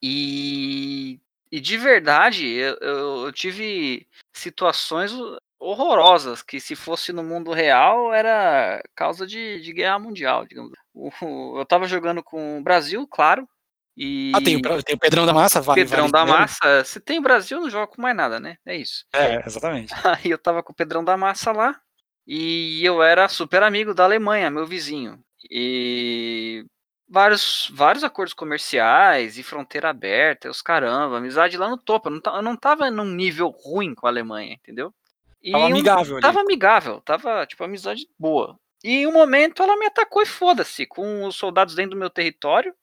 E, 0.00 1.20
e 1.50 1.60
de 1.60 1.76
verdade, 1.76 2.46
eu, 2.46 2.76
eu, 2.80 3.26
eu, 3.26 3.32
tive 3.32 4.06
situações 4.32 5.12
horrorosas 5.58 6.42
que 6.42 6.60
se 6.60 6.76
fosse 6.76 7.12
no 7.12 7.24
mundo 7.24 7.52
real 7.52 8.14
era 8.14 8.82
causa 8.94 9.26
de, 9.26 9.60
de 9.60 9.72
guerra 9.72 9.98
mundial, 9.98 10.46
digamos. 10.46 10.72
O, 10.94 11.58
eu 11.58 11.66
tava 11.66 11.86
jogando 11.86 12.22
com 12.22 12.58
o 12.58 12.62
Brasil, 12.62 13.06
claro. 13.08 13.46
E... 13.96 14.32
Ah, 14.34 14.40
tem, 14.40 14.56
o- 14.56 14.82
tem 14.82 14.94
o 14.94 14.98
Pedrão 14.98 15.26
da 15.26 15.34
Massa, 15.34 15.60
vale. 15.60 15.82
Pedrão 15.82 16.08
vale 16.08 16.30
da. 16.30 16.38
Massa, 16.38 16.84
se 16.84 17.00
tem 17.00 17.20
Brasil, 17.20 17.58
eu 17.58 17.62
não 17.64 17.70
jogo 17.70 17.88
com 17.88 18.00
mais 18.00 18.16
nada, 18.16 18.38
né? 18.38 18.56
É 18.64 18.76
isso. 18.76 19.04
É, 19.12 19.44
exatamente. 19.46 19.92
Aí 20.24 20.30
eu 20.30 20.38
tava 20.38 20.62
com 20.62 20.72
o 20.72 20.74
Pedrão 20.74 21.04
da 21.04 21.16
Massa 21.16 21.50
lá 21.52 21.78
e 22.26 22.80
eu 22.84 23.02
era 23.02 23.28
super 23.28 23.62
amigo 23.62 23.92
da 23.92 24.04
Alemanha, 24.04 24.50
meu 24.50 24.66
vizinho. 24.66 25.22
E 25.50 26.64
vários, 27.08 27.70
vários 27.74 28.04
acordos 28.04 28.34
comerciais 28.34 29.38
e 29.38 29.42
fronteira 29.42 29.90
aberta, 29.90 30.50
os 30.50 30.62
caramba, 30.62 31.18
amizade 31.18 31.56
lá 31.56 31.68
no 31.68 31.76
topo. 31.78 32.08
Eu 32.08 32.20
não, 32.24 32.36
eu 32.36 32.42
não 32.42 32.56
tava 32.56 32.90
num 32.90 33.04
nível 33.04 33.48
ruim 33.48 33.94
com 33.94 34.06
a 34.06 34.10
Alemanha, 34.10 34.54
entendeu? 34.54 34.92
E 35.42 35.52
Tava 35.52 35.64
um- 35.64 35.68
amigável 35.68 36.16
ali. 36.16 36.22
Tava 36.22 36.40
amigável, 36.40 37.00
tava, 37.00 37.46
tipo, 37.46 37.62
amizade 37.64 38.06
boa. 38.18 38.56
E 38.84 38.98
em 38.98 39.06
um 39.06 39.12
momento 39.12 39.62
ela 39.62 39.76
me 39.76 39.86
atacou 39.86 40.22
e 40.22 40.26
foda-se, 40.26 40.86
com 40.86 41.24
os 41.24 41.36
soldados 41.36 41.74
dentro 41.74 41.92
do 41.92 41.96
meu 41.98 42.10
território. 42.10 42.74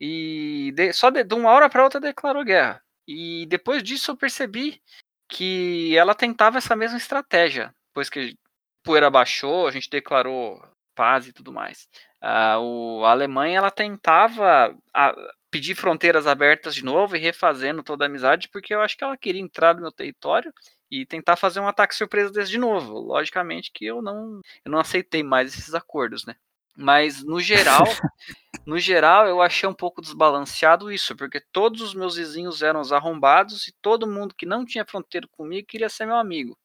E 0.00 0.72
de- 0.74 0.92
só 0.92 1.10
de, 1.10 1.22
de 1.24 1.34
uma 1.34 1.50
hora 1.50 1.68
para 1.70 1.84
outra 1.84 2.00
declarou 2.00 2.44
guerra. 2.44 2.82
E 3.06 3.46
depois 3.46 3.82
disso 3.82 4.10
eu 4.10 4.16
percebi 4.16 4.80
que 5.28 5.96
ela 5.96 6.14
tentava 6.14 6.58
essa 6.58 6.74
mesma 6.74 6.98
estratégia. 6.98 7.74
Depois 7.90 8.08
que 8.10 8.34
poeira 8.82 9.10
baixou, 9.10 9.66
a 9.66 9.70
gente 9.70 9.88
declarou 9.90 10.60
paz 10.94 11.26
e 11.26 11.32
tudo 11.32 11.52
mais. 11.52 11.88
Ah, 12.20 12.58
o, 12.60 13.04
a 13.04 13.10
Alemanha 13.10 13.58
ela 13.58 13.70
tentava 13.70 14.76
ah, 14.92 15.14
pedir 15.50 15.74
fronteiras 15.74 16.26
abertas 16.26 16.74
de 16.74 16.84
novo 16.84 17.16
e 17.16 17.20
refazendo 17.20 17.82
toda 17.82 18.04
a 18.04 18.08
amizade, 18.08 18.48
porque 18.48 18.74
eu 18.74 18.80
acho 18.80 18.96
que 18.96 19.04
ela 19.04 19.16
queria 19.16 19.40
entrar 19.40 19.74
no 19.74 19.82
meu 19.82 19.92
território 19.92 20.52
e 20.90 21.06
tentar 21.06 21.36
fazer 21.36 21.60
um 21.60 21.68
ataque 21.68 21.94
surpresa 21.94 22.30
desse 22.32 22.50
de 22.50 22.58
novo. 22.58 22.98
Logicamente 22.98 23.70
que 23.72 23.84
eu 23.84 24.02
não, 24.02 24.40
eu 24.64 24.72
não 24.72 24.78
aceitei 24.78 25.22
mais 25.22 25.56
esses 25.56 25.74
acordos, 25.74 26.24
né? 26.24 26.34
Mas 26.76 27.22
no 27.22 27.40
geral, 27.40 27.84
no 28.66 28.78
geral 28.78 29.28
eu 29.28 29.40
achei 29.40 29.68
um 29.68 29.74
pouco 29.74 30.02
desbalanceado 30.02 30.90
isso, 30.90 31.14
porque 31.14 31.40
todos 31.40 31.80
os 31.80 31.94
meus 31.94 32.16
vizinhos 32.16 32.62
eram 32.62 32.80
os 32.80 32.92
arrombados 32.92 33.68
e 33.68 33.74
todo 33.80 34.08
mundo 34.08 34.34
que 34.34 34.46
não 34.46 34.64
tinha 34.64 34.84
fronteira 34.84 35.28
comigo 35.28 35.68
queria 35.68 35.88
ser 35.88 36.06
meu 36.06 36.16
amigo. 36.16 36.58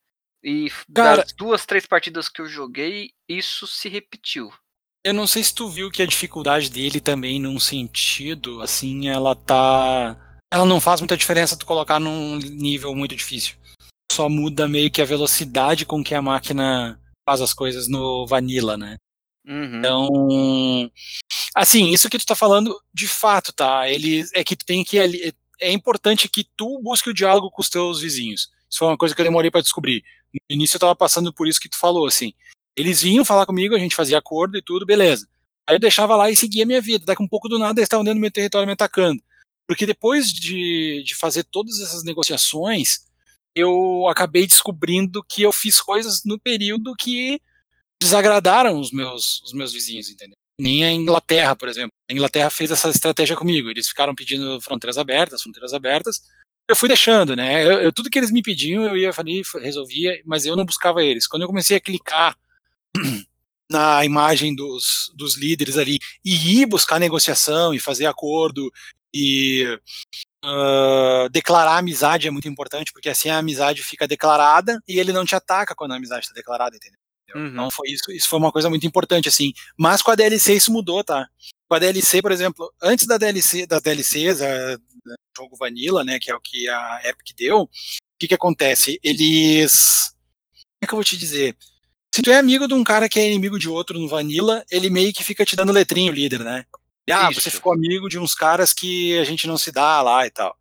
E 0.43 0.71
Cara- 0.93 1.23
das 1.23 1.33
duas, 1.33 1.65
três 1.65 1.85
partidas 1.85 2.29
que 2.29 2.41
eu 2.41 2.45
joguei, 2.47 3.11
isso 3.27 3.67
se 3.67 3.89
repetiu. 3.89 4.49
Eu 5.03 5.13
não 5.13 5.27
sei 5.27 5.43
se 5.43 5.53
tu 5.53 5.69
viu 5.69 5.89
que 5.89 6.01
a 6.01 6.05
dificuldade 6.05 6.69
dele 6.69 6.99
também, 6.99 7.39
num 7.39 7.59
sentido, 7.59 8.61
assim, 8.61 9.07
ela 9.07 9.35
tá. 9.35 10.17
ela 10.51 10.65
não 10.65 10.81
faz 10.81 10.99
muita 10.99 11.15
diferença 11.17 11.57
tu 11.57 11.65
colocar 11.65 11.99
num 11.99 12.37
nível 12.37 12.93
muito 12.95 13.15
difícil. 13.15 13.55
Só 14.11 14.27
muda 14.27 14.67
meio 14.67 14.91
que 14.91 15.01
a 15.01 15.05
velocidade 15.05 15.85
com 15.85 16.03
que 16.03 16.15
a 16.15 16.21
máquina 16.21 16.99
faz 17.27 17.41
as 17.41 17.53
coisas 17.53 17.87
no 17.87 18.25
Vanilla, 18.27 18.75
né? 18.75 18.97
Uhum. 19.47 19.77
Então, 19.77 20.91
assim, 21.55 21.91
isso 21.91 22.09
que 22.09 22.17
tu 22.17 22.25
tá 22.25 22.35
falando, 22.35 22.77
de 22.93 23.07
fato, 23.07 23.53
tá? 23.53 23.89
Ele 23.89 24.25
é 24.33 24.43
que 24.43 24.55
tu 24.55 24.65
tem 24.65 24.83
que 24.83 24.97
é 25.61 25.71
importante 25.71 26.29
que 26.29 26.43
tu 26.55 26.79
busque 26.81 27.09
o 27.09 27.13
diálogo 27.13 27.51
com 27.51 27.61
os 27.61 27.69
teus 27.69 27.99
vizinhos. 27.99 28.49
Isso 28.69 28.79
foi 28.79 28.87
uma 28.87 28.97
coisa 28.97 29.15
que 29.15 29.21
eu 29.21 29.25
demorei 29.25 29.49
para 29.49 29.61
descobrir. 29.61 30.03
No 30.33 30.55
início 30.55 30.75
eu 30.75 30.79
tava 30.79 30.95
passando 30.95 31.33
por 31.33 31.47
isso 31.47 31.59
que 31.59 31.69
tu 31.69 31.77
falou, 31.77 32.05
assim. 32.05 32.33
Eles 32.75 33.01
vinham 33.01 33.25
falar 33.25 33.45
comigo, 33.45 33.75
a 33.75 33.79
gente 33.79 33.95
fazia 33.95 34.17
acordo 34.17 34.57
e 34.57 34.61
tudo, 34.61 34.85
beleza. 34.85 35.27
Aí 35.67 35.75
eu 35.75 35.79
deixava 35.79 36.15
lá 36.15 36.29
e 36.29 36.35
seguia 36.35 36.63
a 36.63 36.65
minha 36.65 36.81
vida. 36.81 37.05
Daqui 37.05 37.21
um 37.21 37.27
pouco 37.27 37.49
do 37.49 37.59
nada 37.59 37.79
eles 37.79 37.85
estavam 37.85 38.03
dentro 38.03 38.19
do 38.19 38.21
meu 38.21 38.31
território 38.31 38.65
me 38.65 38.73
atacando. 38.73 39.21
Porque 39.67 39.85
depois 39.85 40.31
de, 40.31 41.03
de 41.03 41.15
fazer 41.15 41.43
todas 41.43 41.79
essas 41.79 42.03
negociações, 42.03 43.05
eu 43.55 44.07
acabei 44.07 44.47
descobrindo 44.47 45.23
que 45.23 45.43
eu 45.43 45.51
fiz 45.51 45.81
coisas 45.81 46.23
no 46.25 46.39
período 46.39 46.95
que 46.95 47.39
desagradaram 48.01 48.79
os 48.79 48.91
meus, 48.91 49.41
os 49.43 49.53
meus 49.53 49.73
vizinhos, 49.73 50.09
entendeu? 50.09 50.35
Nem 50.59 50.83
a 50.83 50.91
Inglaterra, 50.91 51.55
por 51.55 51.69
exemplo. 51.69 51.91
A 52.09 52.13
Inglaterra 52.13 52.49
fez 52.49 52.71
essa 52.71 52.89
estratégia 52.89 53.35
comigo. 53.35 53.69
Eles 53.69 53.87
ficaram 53.87 54.15
pedindo 54.15 54.59
fronteiras 54.61 54.97
abertas, 54.97 55.41
fronteiras 55.41 55.73
abertas. 55.73 56.21
Eu 56.69 56.75
fui 56.75 56.87
deixando, 56.87 57.35
né? 57.35 57.65
Eu, 57.65 57.81
eu, 57.81 57.91
tudo 57.91 58.11
que 58.11 58.19
eles 58.19 58.29
me 58.29 58.43
pediam, 58.43 58.83
eu 58.83 58.95
ia 58.95 59.11
ali, 59.17 59.41
resolvia, 59.55 60.21
mas 60.23 60.45
eu 60.45 60.55
não 60.55 60.63
buscava 60.63 61.03
eles. 61.03 61.25
Quando 61.25 61.41
eu 61.41 61.47
comecei 61.47 61.75
a 61.75 61.81
clicar 61.81 62.37
na 63.67 64.05
imagem 64.05 64.55
dos, 64.55 65.11
dos 65.15 65.35
líderes 65.35 65.77
ali 65.77 65.97
e 66.23 66.61
ir 66.61 66.67
buscar 66.67 66.99
negociação 66.99 67.73
e 67.73 67.79
fazer 67.79 68.05
acordo 68.05 68.71
e 69.11 69.65
uh, 70.45 71.27
declarar 71.31 71.77
amizade 71.77 72.27
é 72.27 72.31
muito 72.31 72.47
importante, 72.47 72.93
porque 72.93 73.09
assim 73.09 73.29
a 73.29 73.39
amizade 73.39 73.81
fica 73.83 74.07
declarada 74.07 74.79
e 74.87 74.99
ele 74.99 75.11
não 75.11 75.25
te 75.25 75.33
ataca 75.35 75.73
quando 75.73 75.93
a 75.93 75.95
amizade 75.95 76.25
está 76.25 76.35
declarada, 76.35 76.75
entendeu? 76.75 76.99
Uhum. 77.35 77.47
Então 77.47 77.71
foi 77.71 77.89
isso, 77.89 78.11
isso 78.11 78.29
foi 78.29 78.39
uma 78.39 78.51
coisa 78.51 78.69
muito 78.69 78.85
importante, 78.85 79.27
assim. 79.27 79.53
Mas 79.77 80.01
com 80.01 80.11
a 80.11 80.15
DLC 80.15 80.53
isso 80.53 80.71
mudou, 80.71 81.03
tá? 81.03 81.27
Com 81.67 81.75
a 81.75 81.79
DLC, 81.79 82.21
por 82.21 82.31
exemplo, 82.31 82.71
antes 82.81 83.05
da 83.05 83.17
DLC, 83.17 83.65
das 83.65 83.81
DLCs, 83.81 84.41
a, 84.41 84.75
do 84.77 84.83
jogo 85.35 85.55
Vanilla, 85.55 86.03
né, 86.03 86.19
que 86.19 86.31
é 86.31 86.35
o 86.35 86.41
que 86.41 86.67
a 86.67 87.01
Epic 87.05 87.35
deu, 87.37 87.61
o 87.61 87.69
que 88.19 88.27
que 88.27 88.35
acontece? 88.35 88.99
Eles... 89.03 90.13
Como 90.51 90.83
é 90.83 90.87
que 90.87 90.93
eu 90.93 90.97
vou 90.97 91.03
te 91.03 91.17
dizer? 91.17 91.57
Se 92.13 92.21
tu 92.21 92.31
é 92.31 92.37
amigo 92.37 92.67
de 92.67 92.73
um 92.73 92.83
cara 92.83 93.07
que 93.07 93.19
é 93.19 93.27
inimigo 93.27 93.59
de 93.59 93.69
outro 93.69 93.99
no 93.99 94.07
Vanilla, 94.07 94.65
ele 94.71 94.89
meio 94.89 95.13
que 95.13 95.23
fica 95.23 95.45
te 95.45 95.55
dando 95.55 95.71
letrinho, 95.71 96.11
líder, 96.11 96.39
né? 96.39 96.65
E, 97.07 97.11
ah, 97.11 97.29
Isso. 97.31 97.41
você 97.41 97.51
ficou 97.51 97.73
amigo 97.73 98.07
de 98.09 98.19
uns 98.19 98.35
caras 98.35 98.73
que 98.73 99.17
a 99.17 99.23
gente 99.23 99.47
não 99.47 99.57
se 99.57 99.71
dá 99.71 100.01
lá 100.01 100.25
e 100.25 100.31
tal. 100.31 100.57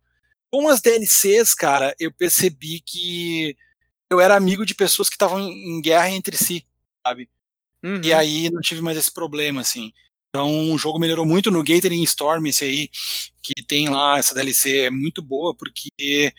Com 0.51 0.67
as 0.67 0.81
DLCs, 0.81 1.53
cara, 1.53 1.95
eu 1.99 2.11
percebi 2.11 2.81
que 2.81 3.55
eu 4.09 4.19
era 4.19 4.35
amigo 4.35 4.65
de 4.65 4.73
pessoas 4.73 5.09
que 5.09 5.15
estavam 5.15 5.39
em 5.39 5.81
guerra 5.81 6.09
entre 6.09 6.35
si, 6.35 6.65
sabe? 7.05 7.29
Uhum. 7.83 8.01
E 8.03 8.11
aí 8.11 8.49
não 8.49 8.61
tive 8.61 8.81
mais 8.81 8.97
esse 8.97 9.13
problema, 9.13 9.61
assim. 9.61 9.93
Então 10.29 10.71
o 10.71 10.77
jogo 10.77 10.99
melhorou 10.99 11.25
muito 11.25 11.49
no 11.49 11.63
Gathering 11.63 12.03
Storm, 12.03 12.45
esse 12.45 12.63
aí, 12.63 12.89
que 13.41 13.63
tem 13.67 13.89
lá, 13.89 14.17
essa 14.17 14.35
DLC 14.35 14.81
é 14.81 14.89
muito 14.89 15.21
boa, 15.21 15.55
porque 15.55 16.31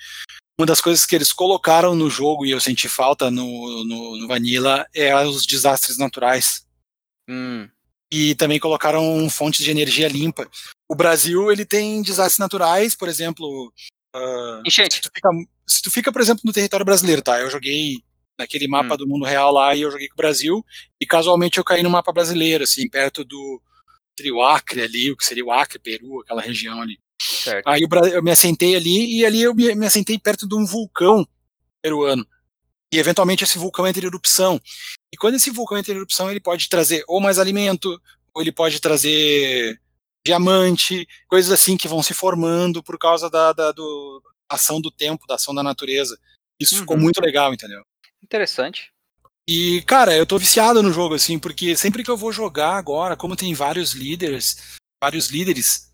uma 0.58 0.66
das 0.66 0.80
coisas 0.80 1.04
que 1.04 1.16
eles 1.16 1.32
colocaram 1.32 1.94
no 1.94 2.08
jogo 2.08 2.46
e 2.46 2.52
eu 2.52 2.60
senti 2.60 2.88
falta 2.88 3.30
no, 3.30 3.84
no, 3.84 4.18
no 4.18 4.28
Vanilla 4.28 4.86
é 4.94 5.14
os 5.24 5.44
desastres 5.44 5.98
naturais. 5.98 6.64
Hum. 7.28 7.68
E 8.12 8.34
também 8.34 8.60
colocaram 8.60 9.28
fontes 9.30 9.64
de 9.64 9.70
energia 9.70 10.08
limpa. 10.08 10.48
O 10.88 10.94
Brasil 10.94 11.50
ele 11.50 11.64
tem 11.64 12.02
desastres 12.02 12.38
naturais, 12.38 12.94
por 12.94 13.08
exemplo. 13.08 13.72
Uh, 14.14 14.70
se, 14.70 15.00
tu 15.00 15.10
fica, 15.14 15.28
se 15.66 15.82
tu 15.82 15.90
fica, 15.90 16.12
por 16.12 16.20
exemplo, 16.20 16.42
no 16.44 16.52
território 16.52 16.84
brasileiro, 16.84 17.22
tá? 17.22 17.40
Eu 17.40 17.50
joguei 17.50 18.02
naquele 18.38 18.68
mapa 18.68 18.94
hum. 18.94 18.98
do 18.98 19.08
mundo 19.08 19.24
real 19.24 19.52
lá 19.52 19.74
e 19.74 19.82
eu 19.82 19.90
joguei 19.90 20.08
com 20.08 20.14
o 20.14 20.16
Brasil 20.16 20.64
e 21.00 21.06
casualmente 21.06 21.58
eu 21.58 21.64
caí 21.64 21.82
no 21.82 21.90
mapa 21.90 22.12
brasileiro, 22.12 22.64
assim, 22.64 22.88
perto 22.88 23.24
do 23.24 23.62
o 24.32 24.42
Acre 24.42 24.82
ali, 24.82 25.10
o 25.10 25.16
que 25.16 25.24
seria 25.24 25.44
o 25.44 25.52
Acre, 25.52 25.78
Peru, 25.78 26.20
aquela 26.20 26.42
região 26.42 26.80
ali. 26.80 26.98
Certo. 27.20 27.66
Aí 27.66 27.86
eu 28.12 28.22
me 28.22 28.30
assentei 28.30 28.74
ali 28.74 29.18
e 29.18 29.24
ali 29.24 29.42
eu 29.42 29.54
me, 29.54 29.74
me 29.74 29.86
assentei 29.86 30.18
perto 30.18 30.48
de 30.48 30.54
um 30.54 30.64
vulcão 30.64 31.26
peruano. 31.82 32.26
E 32.92 32.98
eventualmente 32.98 33.44
esse 33.44 33.58
vulcão 33.58 33.86
entra 33.86 34.02
em 34.02 34.06
erupção. 34.06 34.60
E 35.12 35.16
quando 35.16 35.34
esse 35.34 35.50
vulcão 35.50 35.78
entra 35.78 35.92
em 35.92 35.96
erupção, 35.96 36.30
ele 36.30 36.40
pode 36.40 36.68
trazer 36.68 37.04
ou 37.06 37.20
mais 37.20 37.38
alimento, 37.38 38.00
ou 38.34 38.42
ele 38.42 38.52
pode 38.52 38.80
trazer 38.80 39.80
diamante, 40.26 41.06
coisas 41.28 41.52
assim 41.52 41.76
que 41.76 41.88
vão 41.88 42.02
se 42.02 42.12
formando 42.12 42.82
por 42.82 42.98
causa 42.98 43.30
da, 43.30 43.52
da 43.52 43.72
do, 43.72 44.22
ação 44.48 44.80
do 44.80 44.90
tempo, 44.90 45.26
da 45.26 45.36
ação 45.36 45.54
da 45.54 45.62
natureza. 45.62 46.18
Isso 46.58 46.74
uhum. 46.74 46.80
ficou 46.80 46.98
muito 46.98 47.20
legal, 47.20 47.54
entendeu? 47.54 47.82
Interessante. 48.22 48.92
E, 49.52 49.82
cara, 49.82 50.16
eu 50.16 50.24
tô 50.24 50.38
viciado 50.38 50.80
no 50.80 50.92
jogo, 50.92 51.14
assim, 51.16 51.36
porque 51.36 51.74
sempre 51.74 52.04
que 52.04 52.10
eu 52.10 52.16
vou 52.16 52.30
jogar 52.30 52.76
agora, 52.76 53.16
como 53.16 53.34
tem 53.34 53.52
vários 53.52 53.94
líderes, 53.94 54.78
vários 55.02 55.28
líderes, 55.28 55.90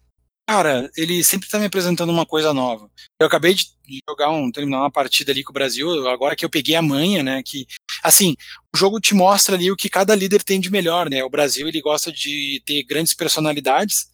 Cara, 0.48 0.88
ele 0.96 1.24
sempre 1.24 1.48
tá 1.48 1.58
me 1.58 1.64
apresentando 1.64 2.10
uma 2.10 2.24
coisa 2.24 2.54
nova. 2.54 2.88
Eu 3.20 3.26
acabei 3.26 3.52
de 3.52 3.66
jogar 4.08 4.30
um, 4.30 4.48
terminar 4.52 4.78
uma 4.78 4.90
partida 4.92 5.32
ali 5.32 5.42
com 5.42 5.50
o 5.50 5.52
Brasil, 5.52 6.08
agora 6.08 6.36
que 6.36 6.44
eu 6.44 6.48
peguei 6.48 6.76
a 6.76 6.82
manha, 6.82 7.20
né, 7.20 7.42
que, 7.42 7.66
assim, 8.00 8.36
o 8.72 8.78
jogo 8.78 9.00
te 9.00 9.12
mostra 9.12 9.56
ali 9.56 9.72
o 9.72 9.76
que 9.76 9.88
cada 9.88 10.14
líder 10.14 10.44
tem 10.44 10.60
de 10.60 10.70
melhor, 10.70 11.10
né, 11.10 11.24
o 11.24 11.28
Brasil, 11.28 11.66
ele 11.66 11.80
gosta 11.80 12.12
de 12.12 12.62
ter 12.64 12.84
grandes 12.84 13.12
personalidades, 13.12 14.06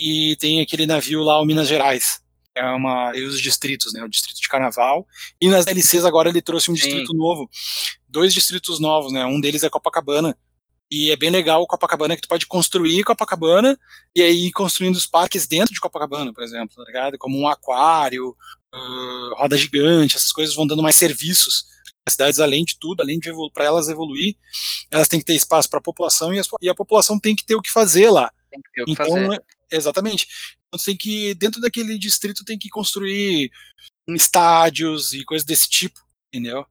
e 0.00 0.36
tem 0.36 0.62
aquele 0.62 0.86
navio 0.86 1.22
lá, 1.22 1.38
o 1.38 1.44
Minas 1.44 1.68
Gerais, 1.68 2.18
é 2.54 2.64
uma, 2.64 3.12
e 3.16 3.22
os 3.24 3.40
distritos, 3.40 3.92
né, 3.92 4.02
o 4.04 4.08
distrito 4.08 4.40
de 4.40 4.48
Carnaval, 4.48 5.06
e 5.40 5.48
nas 5.48 5.64
DLCs 5.64 6.04
agora 6.04 6.28
ele 6.28 6.42
trouxe 6.42 6.70
um 6.70 6.74
distrito 6.74 7.12
Sim. 7.12 7.16
novo, 7.16 7.48
dois 8.08 8.32
distritos 8.32 8.78
novos, 8.78 9.12
né, 9.12 9.24
um 9.24 9.40
deles 9.40 9.62
é 9.62 9.70
Copacabana, 9.70 10.36
e 10.90 11.10
é 11.10 11.16
bem 11.16 11.30
legal 11.30 11.62
o 11.62 11.66
Copacabana 11.66 12.14
que 12.14 12.22
tu 12.22 12.28
pode 12.28 12.46
construir 12.46 13.02
Copacabana 13.02 13.78
e 14.14 14.22
aí 14.22 14.46
ir 14.46 14.52
construindo 14.52 14.94
os 14.94 15.06
parques 15.06 15.46
dentro 15.46 15.74
de 15.74 15.80
Copacabana, 15.80 16.32
por 16.32 16.44
exemplo, 16.44 16.76
tá 16.76 16.84
ligado? 16.84 17.18
Como 17.18 17.38
um 17.38 17.48
aquário, 17.48 18.36
uh, 18.74 19.34
roda 19.36 19.56
gigante, 19.56 20.16
essas 20.16 20.30
coisas 20.30 20.54
vão 20.54 20.66
dando 20.66 20.82
mais 20.82 20.96
serviços. 20.96 21.64
As 22.06 22.12
cidades, 22.12 22.38
além 22.38 22.64
de 22.64 22.78
tudo, 22.78 23.00
além 23.00 23.18
de 23.18 23.32
para 23.52 23.64
elas 23.64 23.88
evoluir, 23.88 24.36
elas 24.90 25.08
têm 25.08 25.18
que 25.18 25.24
ter 25.24 25.34
espaço 25.34 25.70
para 25.70 25.78
a 25.78 25.82
população 25.82 26.34
e, 26.34 26.40
e, 26.60 26.68
a 26.68 26.74
população 26.74 27.18
tem 27.18 27.34
que 27.34 27.44
ter 27.44 27.54
o 27.54 27.62
que 27.62 27.70
fazer 27.70 28.10
lá. 28.10 28.30
Tem 28.50 28.60
que 28.60 28.70
ter 28.72 28.82
o 28.82 28.84
que 28.84 28.92
então, 28.92 29.06
fazer. 29.06 29.42
Exatamente. 29.72 30.28
Então 30.74 30.84
tem 30.84 30.96
que, 30.96 31.34
dentro 31.34 31.60
daquele 31.60 31.96
distrito, 31.96 32.44
tem 32.44 32.58
que 32.58 32.68
construir 32.68 33.50
estádios 34.08 35.12
e 35.12 35.24
coisas 35.24 35.46
desse 35.46 35.68
tipo, 35.68 36.00
entendeu? 36.32 36.66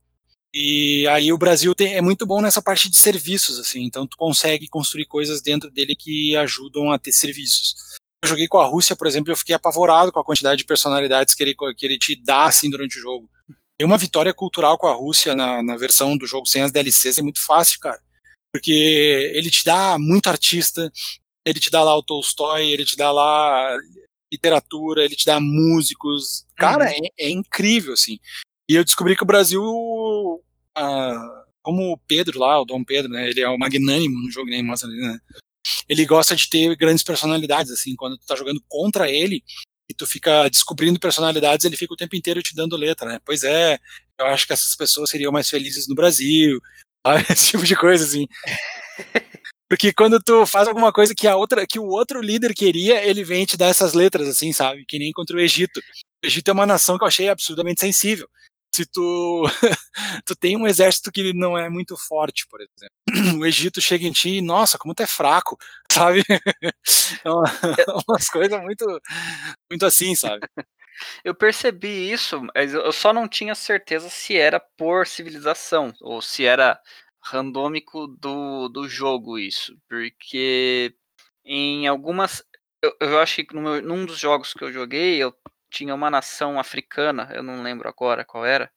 E 0.53 1.07
aí 1.07 1.31
o 1.31 1.37
Brasil 1.37 1.73
tem, 1.73 1.95
é 1.95 2.01
muito 2.01 2.25
bom 2.25 2.41
nessa 2.41 2.61
parte 2.61 2.89
de 2.89 2.97
serviços, 2.97 3.57
assim, 3.57 3.83
então 3.83 4.05
tu 4.05 4.17
consegue 4.17 4.67
construir 4.67 5.05
coisas 5.05 5.41
dentro 5.41 5.71
dele 5.71 5.95
que 5.95 6.35
ajudam 6.35 6.91
a 6.91 6.99
ter 6.99 7.13
serviços. 7.13 7.75
Eu 8.23 8.29
joguei 8.29 8.47
com 8.47 8.59
a 8.59 8.67
Rússia, 8.67 8.95
por 8.95 9.07
exemplo, 9.07 9.31
eu 9.31 9.37
fiquei 9.37 9.55
apavorado 9.55 10.11
com 10.11 10.19
a 10.19 10.23
quantidade 10.23 10.57
de 10.57 10.65
personalidades 10.65 11.33
que 11.33 11.41
ele, 11.41 11.55
que 11.55 11.85
ele 11.85 11.97
te 11.97 12.15
dá, 12.15 12.45
assim, 12.45 12.69
durante 12.69 12.99
o 12.99 13.01
jogo. 13.01 13.29
Tem 13.77 13.87
uma 13.87 13.97
vitória 13.97 14.33
cultural 14.33 14.77
com 14.77 14.87
a 14.87 14.93
Rússia 14.93 15.33
na, 15.33 15.63
na 15.63 15.75
versão 15.75 16.15
do 16.15 16.27
jogo 16.27 16.45
sem 16.45 16.61
as 16.61 16.71
DLCs, 16.71 17.17
é 17.17 17.21
muito 17.21 17.43
fácil, 17.43 17.79
cara. 17.79 17.99
Porque 18.53 19.31
ele 19.33 19.49
te 19.49 19.65
dá 19.65 19.97
muito 19.97 20.27
artista, 20.27 20.91
ele 21.45 21.59
te 21.59 21.69
dá 21.69 21.83
lá 21.83 21.95
o 21.95 22.03
Tolstói, 22.03 22.67
ele 22.67 22.85
te 22.85 22.95
dá 22.95 23.11
lá 23.11 23.77
literatura, 24.31 25.05
ele 25.05 25.15
te 25.15 25.25
dá 25.25 25.39
músicos. 25.39 26.45
Cara, 26.55 26.85
uhum. 26.85 26.91
é, 26.91 27.27
é, 27.27 27.29
incrível, 27.29 27.93
assim. 27.93 28.19
E 28.69 28.75
eu 28.75 28.83
descobri 28.83 29.15
que 29.15 29.23
o 29.23 29.27
Brasil, 29.27 29.61
ah, 30.75 31.43
como 31.61 31.93
o 31.93 31.97
Pedro 31.97 32.39
lá, 32.39 32.59
o 32.59 32.65
Dom 32.65 32.83
Pedro, 32.83 33.11
né, 33.11 33.29
ele 33.29 33.41
é 33.41 33.49
o 33.49 33.57
magnânimo 33.57 34.19
no 34.19 34.31
jogo, 34.31 34.49
nem 34.49 34.63
mostra 34.63 34.89
ali, 34.89 34.99
né? 34.99 35.19
Ele 35.87 36.05
gosta 36.05 36.35
de 36.35 36.49
ter 36.49 36.75
grandes 36.75 37.03
personalidades, 37.03 37.71
assim, 37.71 37.95
quando 37.95 38.17
tu 38.17 38.25
tá 38.25 38.35
jogando 38.35 38.61
contra 38.67 39.09
ele 39.09 39.43
e 39.89 39.93
tu 39.93 40.07
fica 40.07 40.49
descobrindo 40.49 40.99
personalidades, 40.99 41.65
ele 41.65 41.77
fica 41.77 41.93
o 41.93 41.97
tempo 41.97 42.15
inteiro 42.15 42.41
te 42.41 42.55
dando 42.55 42.77
letra, 42.77 43.07
né? 43.07 43.19
Pois 43.23 43.43
é, 43.43 43.77
eu 44.19 44.25
acho 44.27 44.47
que 44.47 44.53
essas 44.53 44.75
pessoas 44.75 45.09
seriam 45.09 45.31
mais 45.31 45.49
felizes 45.49 45.87
no 45.87 45.95
Brasil, 45.95 46.59
esse 47.29 47.51
tipo 47.51 47.65
de 47.65 47.75
coisa, 47.75 48.03
assim. 48.03 48.27
Porque 49.73 49.91
quando 49.91 50.21
tu 50.21 50.45
faz 50.45 50.67
alguma 50.67 50.93
coisa 50.93 51.15
que 51.17 51.27
a 51.27 51.35
outra, 51.35 51.65
que 51.65 51.79
o 51.79 51.87
outro 51.87 52.21
líder 52.21 52.53
queria, 52.53 53.03
ele 53.03 53.23
vem 53.23 53.43
te 53.43 53.57
dar 53.57 53.69
essas 53.69 53.95
letras, 53.95 54.27
assim, 54.27 54.53
sabe? 54.53 54.85
Que 54.87 54.99
nem 54.99 55.11
contra 55.11 55.35
o 55.35 55.39
Egito. 55.39 55.79
O 56.23 56.27
Egito 56.27 56.47
é 56.47 56.53
uma 56.53 56.67
nação 56.67 56.95
que 56.95 57.03
eu 57.03 57.07
achei 57.07 57.27
absurdamente 57.27 57.81
sensível 57.81 58.29
se 58.71 58.85
tu, 58.85 59.43
tu 60.25 60.35
tem 60.35 60.55
um 60.55 60.67
exército 60.67 61.11
que 61.11 61.33
não 61.33 61.57
é 61.57 61.69
muito 61.69 61.97
forte, 61.97 62.45
por 62.47 62.59
exemplo. 62.61 62.93
O 63.41 63.45
Egito 63.47 63.81
chega 63.81 64.05
em 64.05 64.11
ti 64.11 64.37
e, 64.37 64.41
nossa, 64.41 64.77
como 64.77 64.93
tu 64.93 65.01
é 65.01 65.07
fraco, 65.07 65.57
sabe? 65.91 66.23
É 67.25 67.29
uma, 67.31 67.43
umas 68.07 68.29
coisas 68.29 68.61
muito, 68.61 68.85
muito 69.71 69.85
assim, 69.87 70.13
sabe? 70.13 70.41
Eu 71.25 71.33
percebi 71.33 72.11
isso, 72.11 72.39
mas 72.53 72.71
eu 72.73 72.91
só 72.91 73.11
não 73.11 73.27
tinha 73.27 73.55
certeza 73.55 74.09
se 74.09 74.37
era 74.37 74.59
por 74.59 75.07
civilização 75.07 75.91
ou 75.99 76.21
se 76.21 76.45
era 76.45 76.79
randômico 77.23 78.07
do, 78.07 78.67
do 78.69 78.87
jogo 78.87 79.39
isso, 79.39 79.77
porque 79.87 80.93
em 81.45 81.87
algumas 81.87 82.43
eu, 82.81 82.95
eu 82.99 83.19
acho 83.19 83.43
que 83.43 83.55
meu, 83.55 83.81
num 83.81 84.05
dos 84.05 84.19
jogos 84.19 84.53
que 84.53 84.63
eu 84.63 84.71
joguei 84.71 85.17
eu 85.23 85.33
tinha 85.73 85.95
uma 85.95 86.11
nação 86.11 86.59
africana, 86.59 87.29
eu 87.33 87.41
não 87.41 87.63
lembro 87.63 87.89
agora 87.89 88.23
qual 88.23 88.45
era. 88.45 88.71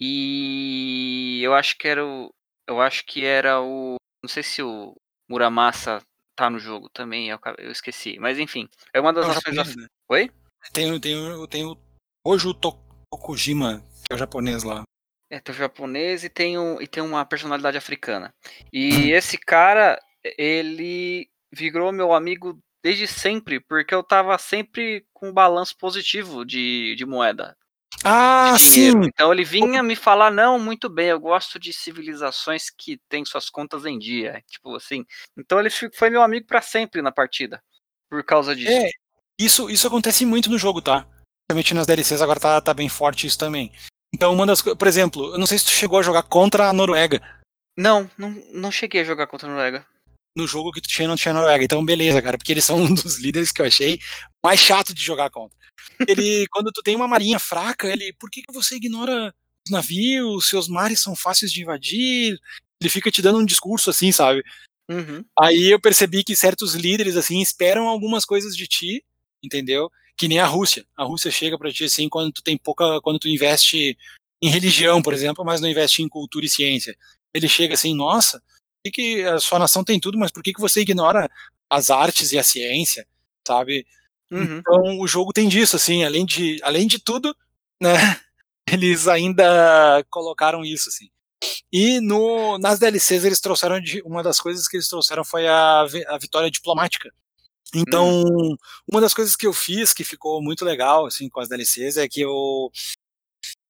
E 0.00 1.40
eu 1.42 1.54
acho 1.54 1.76
que 1.76 1.86
era 1.86 2.04
o. 2.04 2.32
Eu 2.66 2.80
acho 2.80 3.04
que 3.04 3.24
era 3.24 3.60
o. 3.60 3.96
Não 4.22 4.28
sei 4.28 4.42
se 4.42 4.62
o 4.62 4.96
Muramasa 5.28 6.02
tá 6.34 6.48
no 6.48 6.58
jogo 6.58 6.88
também, 6.88 7.28
eu, 7.28 7.38
eu 7.58 7.70
esqueci. 7.70 8.18
Mas 8.18 8.38
enfim, 8.38 8.68
é 8.94 9.00
uma 9.00 9.12
das 9.12 9.24
é 9.24 9.28
nações. 9.28 9.54
Japonês, 9.54 9.76
né? 9.76 9.86
Oi? 10.08 10.30
Tem, 10.72 11.00
tem, 11.00 11.46
tem 11.48 11.64
o 11.64 11.76
Ojo 12.24 12.54
Tokujima, 12.54 13.80
que 14.06 14.12
é 14.12 14.14
o 14.14 14.18
japonês 14.18 14.62
lá. 14.62 14.82
É, 15.30 15.38
tem 15.38 15.54
o 15.54 15.58
japonês 15.58 16.24
e 16.24 16.28
tem, 16.28 16.58
um, 16.58 16.80
e 16.80 16.86
tem 16.86 17.02
uma 17.02 17.24
personalidade 17.24 17.76
africana. 17.76 18.34
E 18.72 18.94
hum. 18.94 19.08
esse 19.14 19.36
cara, 19.36 20.00
ele 20.38 21.28
virou 21.52 21.92
meu 21.92 22.12
amigo 22.12 22.58
desde 22.82 23.06
sempre, 23.06 23.60
porque 23.60 23.94
eu 23.94 24.02
tava 24.02 24.36
sempre 24.38 25.06
com 25.12 25.28
um 25.28 25.32
balanço 25.32 25.76
positivo 25.76 26.44
de, 26.44 26.94
de 26.96 27.04
moeda. 27.04 27.56
Ah, 28.04 28.54
de 28.56 28.62
sim. 28.62 28.92
Então 29.04 29.32
ele 29.32 29.44
vinha 29.44 29.82
me 29.82 29.96
falar, 29.96 30.30
não, 30.30 30.58
muito 30.58 30.88
bem, 30.88 31.08
eu 31.08 31.20
gosto 31.20 31.58
de 31.58 31.72
civilizações 31.72 32.70
que 32.70 33.00
têm 33.08 33.24
suas 33.24 33.50
contas 33.50 33.84
em 33.84 33.98
dia. 33.98 34.42
Tipo 34.48 34.76
assim. 34.76 35.04
Então 35.36 35.58
ele 35.58 35.70
foi 35.70 36.10
meu 36.10 36.22
amigo 36.22 36.46
para 36.46 36.62
sempre 36.62 37.02
na 37.02 37.12
partida. 37.12 37.62
Por 38.08 38.24
causa 38.24 38.54
disso. 38.54 38.72
É, 38.72 38.90
isso, 39.38 39.68
isso 39.68 39.86
acontece 39.86 40.24
muito 40.24 40.48
no 40.48 40.58
jogo, 40.58 40.80
tá? 40.80 41.06
Principalmente 41.46 41.74
nas 41.74 41.86
DLCs 41.86 42.22
agora 42.22 42.40
tá, 42.40 42.60
tá 42.60 42.74
bem 42.74 42.88
forte 42.88 43.26
isso 43.26 43.38
também. 43.38 43.72
Então, 44.14 44.32
uma 44.32 44.46
das 44.46 44.62
por 44.62 44.88
exemplo, 44.88 45.32
eu 45.32 45.38
não 45.38 45.46
sei 45.46 45.58
se 45.58 45.66
tu 45.66 45.70
chegou 45.70 45.98
a 45.98 46.02
jogar 46.02 46.22
contra 46.22 46.68
a 46.68 46.72
Noruega. 46.72 47.20
Não, 47.76 48.10
não, 48.18 48.30
não 48.52 48.72
cheguei 48.72 49.02
a 49.02 49.04
jogar 49.04 49.26
contra 49.26 49.46
a 49.46 49.50
Noruega 49.50 49.86
no 50.38 50.46
jogo 50.46 50.70
que 50.70 50.80
tu 50.80 50.88
tinha 50.88 51.08
não 51.08 51.16
tinha 51.16 51.34
Noruega. 51.34 51.64
Então, 51.64 51.84
beleza, 51.84 52.22
cara, 52.22 52.38
porque 52.38 52.52
eles 52.52 52.64
são 52.64 52.78
um 52.80 52.94
dos 52.94 53.18
líderes 53.18 53.52
que 53.52 53.60
eu 53.60 53.66
achei 53.66 53.98
mais 54.42 54.60
chato 54.60 54.94
de 54.94 55.02
jogar 55.02 55.28
contra. 55.30 55.58
Ele, 56.06 56.46
quando 56.52 56.70
tu 56.72 56.80
tem 56.82 56.94
uma 56.96 57.08
marinha 57.08 57.38
fraca, 57.38 57.88
ele, 57.88 58.12
por 58.14 58.30
que, 58.30 58.42
que 58.42 58.52
você 58.52 58.76
ignora 58.76 59.34
os 59.66 59.70
navios? 59.70 60.48
Seus 60.48 60.68
mares 60.68 61.00
são 61.00 61.14
fáceis 61.16 61.52
de 61.52 61.62
invadir. 61.62 62.38
Ele 62.80 62.88
fica 62.88 63.10
te 63.10 63.20
dando 63.20 63.40
um 63.40 63.44
discurso 63.44 63.90
assim, 63.90 64.12
sabe? 64.12 64.42
Uhum. 64.88 65.22
Aí 65.38 65.70
eu 65.70 65.80
percebi 65.80 66.24
que 66.24 66.36
certos 66.36 66.74
líderes, 66.74 67.16
assim, 67.16 67.42
esperam 67.42 67.88
algumas 67.88 68.24
coisas 68.24 68.56
de 68.56 68.66
ti, 68.66 69.04
entendeu? 69.44 69.90
Que 70.18 70.28
nem 70.28 70.40
a 70.40 70.46
Rússia. 70.46 70.84
A 70.96 71.04
Rússia 71.04 71.30
chega 71.30 71.56
para 71.56 71.72
ti, 71.72 71.84
assim, 71.84 72.08
quando 72.08 72.32
tu 72.32 72.42
tem 72.42 72.58
pouca. 72.58 73.00
Quando 73.00 73.18
tu 73.18 73.28
investe 73.28 73.96
em 74.42 74.50
religião, 74.50 75.00
por 75.00 75.12
exemplo, 75.12 75.44
mas 75.44 75.60
não 75.60 75.68
investe 75.68 76.02
em 76.02 76.08
cultura 76.08 76.44
e 76.44 76.48
ciência. 76.48 76.96
Ele 77.34 77.48
chega 77.48 77.74
assim, 77.74 77.94
nossa, 77.94 78.42
que, 78.84 78.90
que 78.90 79.22
a 79.24 79.38
sua 79.38 79.58
nação 79.58 79.84
tem 79.84 79.98
tudo, 79.98 80.18
mas 80.18 80.30
por 80.30 80.42
que, 80.42 80.52
que 80.52 80.60
você 80.60 80.80
ignora 80.80 81.30
as 81.70 81.90
artes 81.90 82.32
e 82.32 82.38
a 82.38 82.42
ciência, 82.42 83.06
sabe? 83.46 83.86
Uhum. 84.30 84.58
Então 84.58 84.98
o 85.00 85.06
jogo 85.06 85.32
tem 85.32 85.48
disso, 85.48 85.76
assim, 85.76 86.04
além 86.04 86.24
de, 86.24 86.58
além 86.62 86.86
de 86.86 86.98
tudo, 86.98 87.34
né? 87.80 87.94
Eles 88.70 89.08
ainda 89.08 90.04
colocaram 90.10 90.62
isso, 90.64 90.88
assim. 90.90 91.08
E 91.72 92.00
no, 92.00 92.58
nas 92.58 92.78
DLCs 92.78 93.24
eles 93.24 93.40
trouxeram 93.40 93.80
de, 93.80 94.02
uma 94.02 94.22
das 94.22 94.38
coisas 94.40 94.68
que 94.68 94.76
eles 94.76 94.88
trouxeram 94.88 95.24
foi 95.24 95.46
a, 95.46 95.82
a 96.08 96.18
vitória 96.18 96.50
diplomática. 96.50 97.10
Então, 97.74 98.22
uhum. 98.22 98.56
uma 98.90 99.00
das 99.00 99.12
coisas 99.12 99.36
que 99.36 99.46
eu 99.46 99.52
fiz 99.52 99.92
que 99.92 100.04
ficou 100.04 100.42
muito 100.42 100.64
legal 100.64 101.06
assim 101.06 101.28
com 101.28 101.40
as 101.40 101.48
DLCs 101.48 101.96
é 101.98 102.08
que 102.08 102.20
eu 102.20 102.70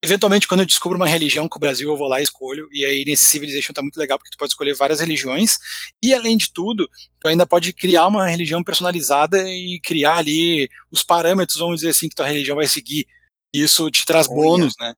eventualmente, 0.02 0.46
quando 0.46 0.60
eu 0.60 0.66
descubro 0.66 0.96
uma 0.96 1.08
religião 1.08 1.48
que 1.48 1.56
o 1.56 1.60
Brasil, 1.60 1.88
eu 1.90 1.96
vou 1.96 2.08
lá 2.08 2.20
e 2.20 2.22
escolho, 2.22 2.68
e 2.70 2.84
aí 2.84 3.04
nesse 3.04 3.24
Civilization 3.24 3.72
tá 3.72 3.82
muito 3.82 3.96
legal, 3.96 4.18
porque 4.18 4.30
tu 4.30 4.38
pode 4.38 4.52
escolher 4.52 4.74
várias 4.74 5.00
religiões, 5.00 5.58
e 6.02 6.14
além 6.14 6.36
de 6.36 6.52
tudo, 6.52 6.88
tu 7.18 7.26
ainda 7.26 7.46
pode 7.46 7.72
criar 7.72 8.06
uma 8.06 8.28
religião 8.28 8.62
personalizada 8.62 9.42
e 9.48 9.80
criar 9.80 10.18
ali 10.18 10.70
os 10.90 11.02
parâmetros, 11.02 11.58
vamos 11.58 11.76
dizer 11.76 11.90
assim, 11.90 12.08
que 12.08 12.14
tua 12.14 12.28
religião 12.28 12.56
vai 12.56 12.68
seguir. 12.68 13.06
Isso 13.52 13.90
te 13.90 14.04
traz 14.06 14.26
bônus, 14.26 14.74
né? 14.78 14.94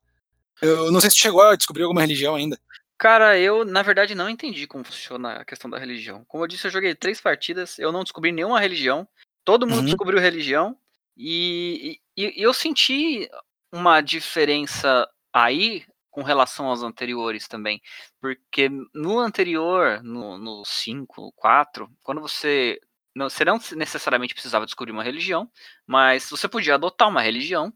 Eu 0.61 0.93
não 0.93 1.01
sei 1.01 1.11
se 1.11 1.17
chegou 1.17 1.41
a 1.43 1.57
descobrir 1.57 1.85
alguma 1.85 2.03
religião 2.03 2.35
ainda. 2.35 2.61
Cara, 3.01 3.39
eu 3.39 3.65
na 3.65 3.81
verdade 3.83 4.15
não 4.15 4.29
entendi 4.29 4.67
como 4.67 4.85
funciona 4.85 5.37
a 5.37 5.45
questão 5.45 5.71
da 5.71 5.79
religião. 5.79 6.23
Como 6.29 6.45
eu 6.45 6.47
disse, 6.47 6.67
eu 6.67 6.71
joguei 6.71 6.95
três 6.95 7.19
partidas, 7.19 7.79
eu 7.79 7.91
não 7.91 8.03
descobri 8.03 8.31
nenhuma 8.31 8.61
religião. 8.61 9.09
Todo 9.43 9.67
mundo 9.67 9.79
uhum. 9.79 9.85
descobriu 9.87 10.21
religião. 10.21 10.77
E, 11.17 11.99
e, 12.15 12.25
e, 12.27 12.43
eu 12.43 12.53
senti 12.53 13.27
uma 13.73 14.03
diferença 14.03 15.09
aí 15.33 15.83
com 16.11 16.23
relação 16.23 16.67
aos 16.67 16.83
anteriores 16.83 17.49
também. 17.49 17.81
Porque 18.21 18.69
no 18.95 19.19
anterior, 19.19 20.03
no 20.03 20.63
5, 20.63 21.33
4, 21.37 21.91
quando 22.03 22.21
você. 22.21 22.79
Não, 23.17 23.31
você 23.31 23.47
não 23.47 23.59
necessariamente 23.77 24.35
precisava 24.35 24.67
descobrir 24.67 24.93
uma 24.93 25.03
religião, 25.03 25.51
mas 25.87 26.29
você 26.29 26.47
podia 26.47 26.75
adotar 26.75 27.09
uma 27.09 27.23
religião. 27.23 27.73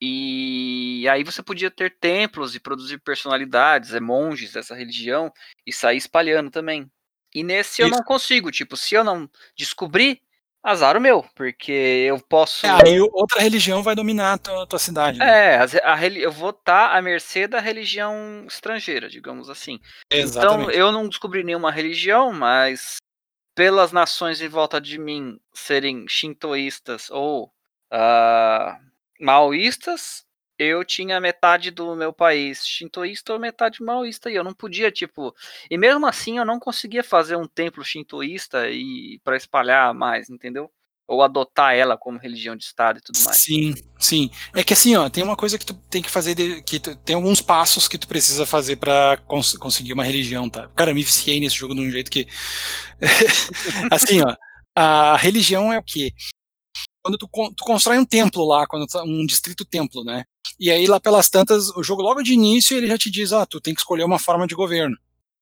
E 0.00 1.06
aí 1.08 1.24
você 1.24 1.42
podia 1.42 1.70
ter 1.70 1.96
templos 1.98 2.54
e 2.54 2.60
produzir 2.60 2.98
personalidades, 2.98 3.94
é, 3.94 4.00
monges 4.00 4.52
dessa 4.52 4.74
religião, 4.74 5.32
e 5.66 5.72
sair 5.72 5.96
espalhando 5.96 6.50
também. 6.50 6.90
E 7.34 7.42
nesse 7.42 7.82
Isso. 7.82 7.82
eu 7.82 7.88
não 7.88 8.02
consigo, 8.02 8.50
tipo, 8.50 8.76
se 8.76 8.94
eu 8.94 9.04
não 9.04 9.28
descobrir, 9.56 10.20
azar 10.66 10.96
o 10.96 11.00
meu, 11.00 11.24
porque 11.34 11.72
eu 12.08 12.18
posso. 12.18 12.66
É, 12.66 12.70
aí 12.70 13.00
outra 13.00 13.40
religião 13.40 13.82
vai 13.82 13.94
dominar 13.94 14.32
a 14.32 14.38
tua, 14.38 14.66
tua 14.66 14.78
cidade. 14.78 15.18
Né? 15.18 15.54
É, 15.54 15.56
a, 15.56 15.94
a, 15.94 16.06
eu 16.08 16.32
vou 16.32 16.50
estar 16.50 16.90
tá 16.90 16.96
à 16.96 17.00
mercê 17.00 17.46
da 17.46 17.60
religião 17.60 18.44
estrangeira, 18.48 19.08
digamos 19.08 19.48
assim. 19.48 19.78
Exatamente. 20.10 20.62
Então 20.62 20.70
eu 20.70 20.90
não 20.90 21.08
descobri 21.08 21.44
nenhuma 21.44 21.70
religião, 21.70 22.32
mas 22.32 22.96
pelas 23.54 23.92
nações 23.92 24.40
em 24.40 24.48
volta 24.48 24.80
de 24.80 24.98
mim 24.98 25.38
serem 25.54 26.06
shintoístas 26.08 27.10
ou 27.10 27.44
uh, 27.92 28.76
maoístas, 29.20 30.26
eu 30.58 30.84
tinha 30.84 31.20
metade 31.20 31.70
do 31.70 31.94
meu 31.94 32.12
país 32.12 32.66
shintoísta 32.66 33.32
ou 33.32 33.38
metade 33.38 33.82
maoísta 33.82 34.30
e 34.30 34.34
eu 34.34 34.44
não 34.44 34.54
podia, 34.54 34.90
tipo, 34.90 35.34
e 35.70 35.76
mesmo 35.76 36.06
assim 36.06 36.38
eu 36.38 36.44
não 36.44 36.58
conseguia 36.58 37.04
fazer 37.04 37.36
um 37.36 37.46
templo 37.46 37.84
shintoísta 37.84 38.68
e 38.70 39.20
para 39.22 39.36
espalhar 39.36 39.92
mais, 39.92 40.30
entendeu? 40.30 40.70
Ou 41.06 41.22
adotar 41.22 41.74
ela 41.74 41.96
como 41.96 42.18
religião 42.18 42.56
de 42.56 42.64
estado 42.64 42.98
e 42.98 43.02
tudo 43.02 43.20
mais. 43.24 43.42
Sim, 43.42 43.74
sim. 43.98 44.30
É 44.54 44.64
que 44.64 44.72
assim, 44.72 44.96
ó, 44.96 45.08
tem 45.08 45.22
uma 45.22 45.36
coisa 45.36 45.58
que 45.58 45.64
tu 45.64 45.74
tem 45.88 46.02
que 46.02 46.10
fazer, 46.10 46.34
de, 46.34 46.62
que 46.62 46.80
tu, 46.80 46.96
tem 46.96 47.14
alguns 47.14 47.40
passos 47.40 47.86
que 47.86 47.98
tu 47.98 48.08
precisa 48.08 48.44
fazer 48.44 48.76
para 48.76 49.18
cons 49.26 49.56
conseguir 49.56 49.92
uma 49.92 50.02
religião, 50.02 50.48
tá? 50.48 50.68
Cara, 50.74 50.90
eu 50.90 50.94
me 50.94 51.04
viciei 51.04 51.38
nesse 51.38 51.54
jogo 51.54 51.74
de 51.74 51.80
um 51.80 51.90
jeito 51.90 52.10
que 52.10 52.26
assim, 53.92 54.20
ó, 54.22 54.34
a 54.74 55.16
religião 55.16 55.72
é 55.72 55.78
o 55.78 55.82
quê? 55.82 56.12
Quando 57.06 57.18
tu, 57.18 57.28
tu 57.56 57.64
constrói 57.64 57.98
um 57.98 58.04
templo 58.04 58.44
lá, 58.44 58.66
quando 58.66 58.84
tá, 58.84 59.00
um 59.04 59.24
distrito 59.24 59.64
templo, 59.64 60.02
né? 60.02 60.24
E 60.58 60.72
aí, 60.72 60.88
lá 60.88 60.98
pelas 60.98 61.30
tantas, 61.30 61.70
o 61.76 61.80
jogo 61.80 62.02
logo 62.02 62.20
de 62.20 62.32
início, 62.32 62.76
ele 62.76 62.88
já 62.88 62.98
te 62.98 63.08
diz, 63.08 63.30
ó, 63.30 63.42
oh, 63.42 63.46
tu 63.46 63.60
tem 63.60 63.72
que 63.72 63.80
escolher 63.80 64.02
uma 64.02 64.18
forma 64.18 64.44
de 64.44 64.56
governo, 64.56 64.96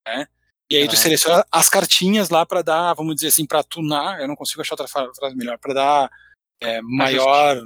né? 0.06 0.26
E 0.70 0.76
aí 0.76 0.86
tu 0.86 0.94
seleciona 0.94 1.42
as 1.50 1.70
cartinhas 1.70 2.28
lá 2.28 2.44
para 2.44 2.60
dar, 2.60 2.92
vamos 2.92 3.14
dizer 3.14 3.28
assim, 3.28 3.46
para 3.46 3.62
tunar, 3.62 4.20
eu 4.20 4.28
não 4.28 4.36
consigo 4.36 4.60
achar 4.60 4.74
outra 4.74 4.86
frase 4.86 5.34
melhor, 5.34 5.56
para 5.56 5.72
dar 5.72 6.10
é, 6.60 6.82
maior 6.82 7.62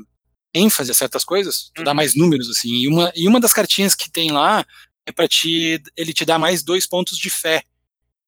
ênfase 0.54 0.92
a 0.92 0.94
certas 0.94 1.24
coisas, 1.24 1.72
tu 1.74 1.80
uhum. 1.80 1.84
dá 1.84 1.92
mais 1.92 2.14
números, 2.14 2.48
assim. 2.48 2.68
E 2.68 2.86
uma, 2.86 3.12
e 3.16 3.26
uma 3.26 3.40
das 3.40 3.52
cartinhas 3.52 3.96
que 3.96 4.08
tem 4.08 4.30
lá 4.30 4.64
é 5.04 5.10
para 5.10 5.26
te, 5.26 5.82
ele 5.96 6.12
te 6.12 6.24
dá 6.24 6.38
mais 6.38 6.62
dois 6.62 6.86
pontos 6.86 7.18
de 7.18 7.30
fé. 7.30 7.64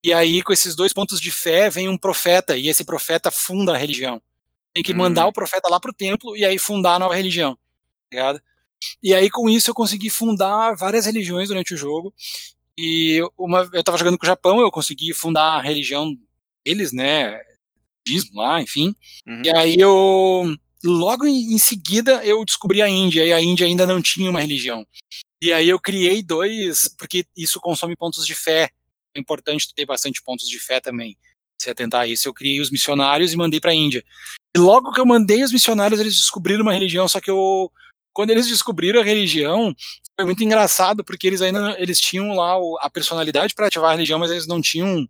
E 0.02 0.12
aí, 0.12 0.42
com 0.42 0.52
esses 0.52 0.74
dois 0.74 0.92
pontos 0.92 1.20
de 1.20 1.30
fé, 1.30 1.70
vem 1.70 1.88
um 1.88 1.96
profeta, 1.96 2.56
e 2.56 2.68
esse 2.68 2.83
profeta 2.83 3.30
funda 3.30 3.72
a 3.72 3.78
religião. 3.78 4.20
Tem 4.74 4.83
que 4.83 4.94
mandar 4.94 5.24
uhum. 5.24 5.30
o 5.30 5.33
profeta 5.33 5.68
lá 5.68 5.80
pro 5.80 5.92
templo 5.92 6.37
e 6.37 6.44
aí 6.44 6.59
fundar 6.59 6.94
a 6.94 6.98
nova 6.98 7.14
religião. 7.14 7.54
Tá 7.54 7.61
ligado? 8.12 8.42
E 9.02 9.14
aí, 9.14 9.28
com 9.30 9.48
isso, 9.48 9.70
eu 9.70 9.74
consegui 9.74 10.09
fundar 10.09 10.74
várias 10.74 11.06
religiões 11.06 11.48
durante 11.48 11.74
o 11.74 11.76
jogo. 11.76 12.14
E 12.78 13.20
uma, 13.37 13.68
eu 13.72 13.80
estava 13.80 13.98
jogando 13.98 14.16
com 14.16 14.24
o 14.24 14.26
Japão, 14.26 14.61
eu 14.61 14.70
consegui 14.70 15.12
fundar 15.12 15.59
a 15.59 15.61
religião 15.61 16.16
deles, 16.64 16.92
né? 16.92 17.38
Budismo 18.06 18.40
lá, 18.40 18.61
enfim. 18.62 18.94
Uhum. 19.26 19.42
E 19.44 19.50
aí 19.50 19.76
eu. 19.78 20.56
Logo 20.83 21.26
em, 21.26 21.52
em 21.52 21.59
seguida 21.59 22.24
eu 22.24 22.42
descobri 22.42 22.80
a 22.80 22.88
Índia, 22.88 23.26
e 23.26 23.35
a 23.35 23.40
Índia 23.40 23.66
ainda 23.66 23.87
não 23.87 24.00
tinha 24.00 24.30
uma 24.30 24.40
religião. 24.40 24.87
E 25.42 25.52
aí 25.52 25.68
eu 25.68 25.78
criei 25.78 26.22
dois, 26.22 26.88
porque 26.98 27.26
isso 27.37 27.61
consome 27.61 27.96
pontos 27.96 28.26
de 28.26 28.35
fé. 28.35 28.70
É 29.14 29.20
importante 29.20 29.74
ter 29.74 29.85
bastante 29.85 30.22
pontos 30.22 30.48
de 30.48 30.59
fé 30.59 30.80
também. 30.80 31.18
Se 31.61 31.68
atentar 31.68 32.02
a 32.02 32.06
isso, 32.06 32.26
eu 32.26 32.33
criei 32.33 32.61
os 32.61 32.70
missionários 32.70 33.33
e 33.33 33.37
mandei 33.37 33.61
para 33.61 33.72
a 33.72 33.74
Índia. 33.74 34.02
E 34.56 34.58
logo 34.58 34.92
que 34.92 35.00
eu 35.00 35.06
mandei 35.06 35.42
os 35.42 35.52
missionários, 35.52 36.00
eles 36.00 36.16
descobriram 36.16 36.62
uma 36.62 36.72
religião, 36.72 37.06
só 37.08 37.20
que 37.20 37.30
eu 37.30 37.70
quando 38.12 38.30
eles 38.30 38.48
descobriram 38.48 39.00
a 39.00 39.04
religião, 39.04 39.74
foi 40.16 40.24
muito 40.24 40.42
engraçado, 40.42 41.04
porque 41.04 41.26
eles 41.26 41.40
ainda 41.40 41.76
eles 41.78 42.00
tinham 42.00 42.34
lá 42.34 42.58
a 42.80 42.90
personalidade 42.90 43.54
para 43.54 43.68
ativar 43.68 43.90
a 43.90 43.94
religião, 43.94 44.18
mas 44.18 44.30
eles 44.30 44.46
não 44.46 44.60
tinham 44.60 45.08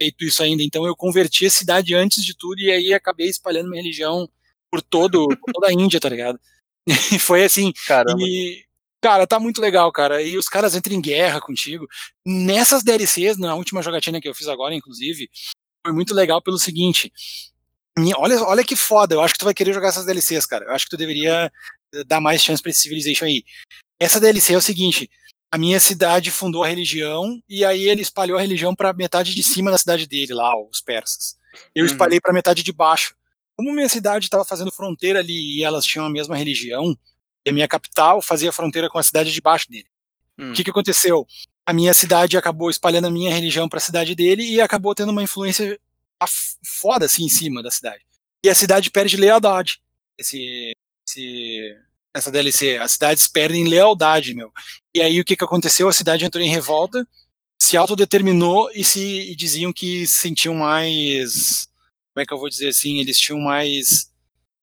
feito 0.00 0.24
isso 0.24 0.42
ainda. 0.42 0.62
Então 0.62 0.86
eu 0.86 0.96
converti 0.96 1.46
a 1.46 1.50
cidade 1.50 1.94
antes 1.94 2.24
de 2.24 2.36
tudo 2.36 2.60
e 2.60 2.70
aí 2.70 2.94
acabei 2.94 3.28
espalhando 3.28 3.68
minha 3.68 3.82
religião 3.82 4.28
por 4.70 4.80
todo 4.82 5.28
por 5.28 5.52
toda 5.52 5.68
a 5.68 5.72
Índia, 5.72 6.00
tá 6.00 6.08
ligado? 6.08 6.38
E 7.12 7.18
foi 7.18 7.44
assim. 7.44 7.72
Caramba. 7.86 8.22
E, 8.22 8.64
cara, 9.00 9.26
tá 9.26 9.40
muito 9.40 9.60
legal, 9.60 9.90
cara. 9.90 10.22
E 10.22 10.38
os 10.38 10.48
caras 10.48 10.76
entram 10.76 10.94
em 10.94 11.00
guerra 11.00 11.40
contigo. 11.40 11.86
Nessas 12.24 12.84
DLCs, 12.84 13.38
na 13.38 13.56
última 13.56 13.82
jogatina 13.82 14.20
que 14.20 14.28
eu 14.28 14.34
fiz 14.34 14.46
agora, 14.46 14.72
inclusive, 14.72 15.28
foi 15.84 15.92
muito 15.92 16.14
legal 16.14 16.40
pelo 16.40 16.58
seguinte. 16.58 17.12
Olha, 18.16 18.42
olha 18.42 18.64
que 18.64 18.76
foda, 18.76 19.14
eu 19.14 19.22
acho 19.22 19.32
que 19.34 19.38
tu 19.38 19.44
vai 19.44 19.54
querer 19.54 19.72
jogar 19.72 19.88
essas 19.88 20.04
DLCs, 20.04 20.44
cara. 20.46 20.66
Eu 20.66 20.72
acho 20.72 20.84
que 20.84 20.90
tu 20.90 20.96
deveria 20.98 21.50
dar 22.06 22.20
mais 22.20 22.42
chance 22.42 22.62
pra 22.62 22.70
esse 22.70 22.80
Civilization 22.82 23.24
aí. 23.24 23.42
Essa 23.98 24.20
DLC 24.20 24.52
é 24.54 24.56
o 24.58 24.60
seguinte: 24.62 25.08
a 25.50 25.56
minha 25.56 25.80
cidade 25.80 26.30
fundou 26.30 26.62
a 26.62 26.68
religião 26.68 27.40
e 27.48 27.64
aí 27.64 27.88
ele 27.88 28.02
espalhou 28.02 28.36
a 28.36 28.40
religião 28.40 28.74
para 28.74 28.92
metade 28.92 29.34
de 29.34 29.42
cima 29.42 29.70
da 29.70 29.78
cidade 29.78 30.06
dele, 30.06 30.34
lá, 30.34 30.52
os 30.58 30.80
persas. 30.80 31.36
Eu 31.74 31.84
Uhum. 31.84 31.90
espalhei 31.90 32.20
para 32.20 32.32
metade 32.34 32.62
de 32.62 32.72
baixo. 32.72 33.14
Como 33.56 33.72
minha 33.72 33.88
cidade 33.88 34.26
estava 34.26 34.44
fazendo 34.44 34.70
fronteira 34.70 35.20
ali 35.20 35.56
e 35.58 35.64
elas 35.64 35.86
tinham 35.86 36.04
a 36.04 36.10
mesma 36.10 36.36
religião, 36.36 36.94
e 37.46 37.50
a 37.50 37.52
minha 37.52 37.66
capital 37.66 38.20
fazia 38.20 38.52
fronteira 38.52 38.90
com 38.90 38.98
a 38.98 39.02
cidade 39.02 39.32
de 39.32 39.40
baixo 39.40 39.70
dele. 39.70 39.86
Hum. 40.38 40.50
O 40.50 40.54
que, 40.54 40.62
que 40.62 40.70
aconteceu? 40.70 41.26
A 41.64 41.72
minha 41.72 41.94
cidade 41.94 42.36
acabou 42.36 42.68
espalhando 42.68 43.06
a 43.06 43.10
minha 43.10 43.32
religião 43.32 43.66
para 43.68 43.78
a 43.78 43.80
cidade 43.80 44.14
dele 44.14 44.42
e 44.42 44.60
acabou 44.60 44.94
tendo 44.94 45.10
uma 45.10 45.22
influência 45.22 45.80
foda 46.64 47.06
assim 47.06 47.24
em 47.24 47.28
cima 47.28 47.62
da 47.62 47.70
cidade. 47.70 48.04
E 48.44 48.48
a 48.48 48.54
cidade 48.54 48.90
perde 48.90 49.16
lealdade. 49.16 49.80
Esse, 50.18 50.72
esse, 51.06 51.76
essa 52.14 52.30
DLC, 52.30 52.78
as 52.78 52.92
cidades 52.92 53.28
perdem 53.28 53.68
lealdade, 53.68 54.34
meu. 54.34 54.52
E 54.94 55.02
aí 55.02 55.20
o 55.20 55.24
que, 55.24 55.36
que 55.36 55.44
aconteceu? 55.44 55.88
A 55.88 55.92
cidade 55.92 56.24
entrou 56.24 56.42
em 56.42 56.48
revolta, 56.48 57.06
se 57.58 57.76
autodeterminou 57.76 58.70
e 58.74 58.84
se 58.84 59.30
e 59.30 59.36
diziam 59.36 59.72
que 59.72 60.06
sentiam 60.06 60.54
mais, 60.54 61.68
como 62.14 62.22
é 62.22 62.26
que 62.26 62.32
eu 62.32 62.38
vou 62.38 62.48
dizer 62.48 62.68
assim, 62.68 62.98
eles 62.98 63.18
tinham 63.18 63.40
mais 63.40 64.10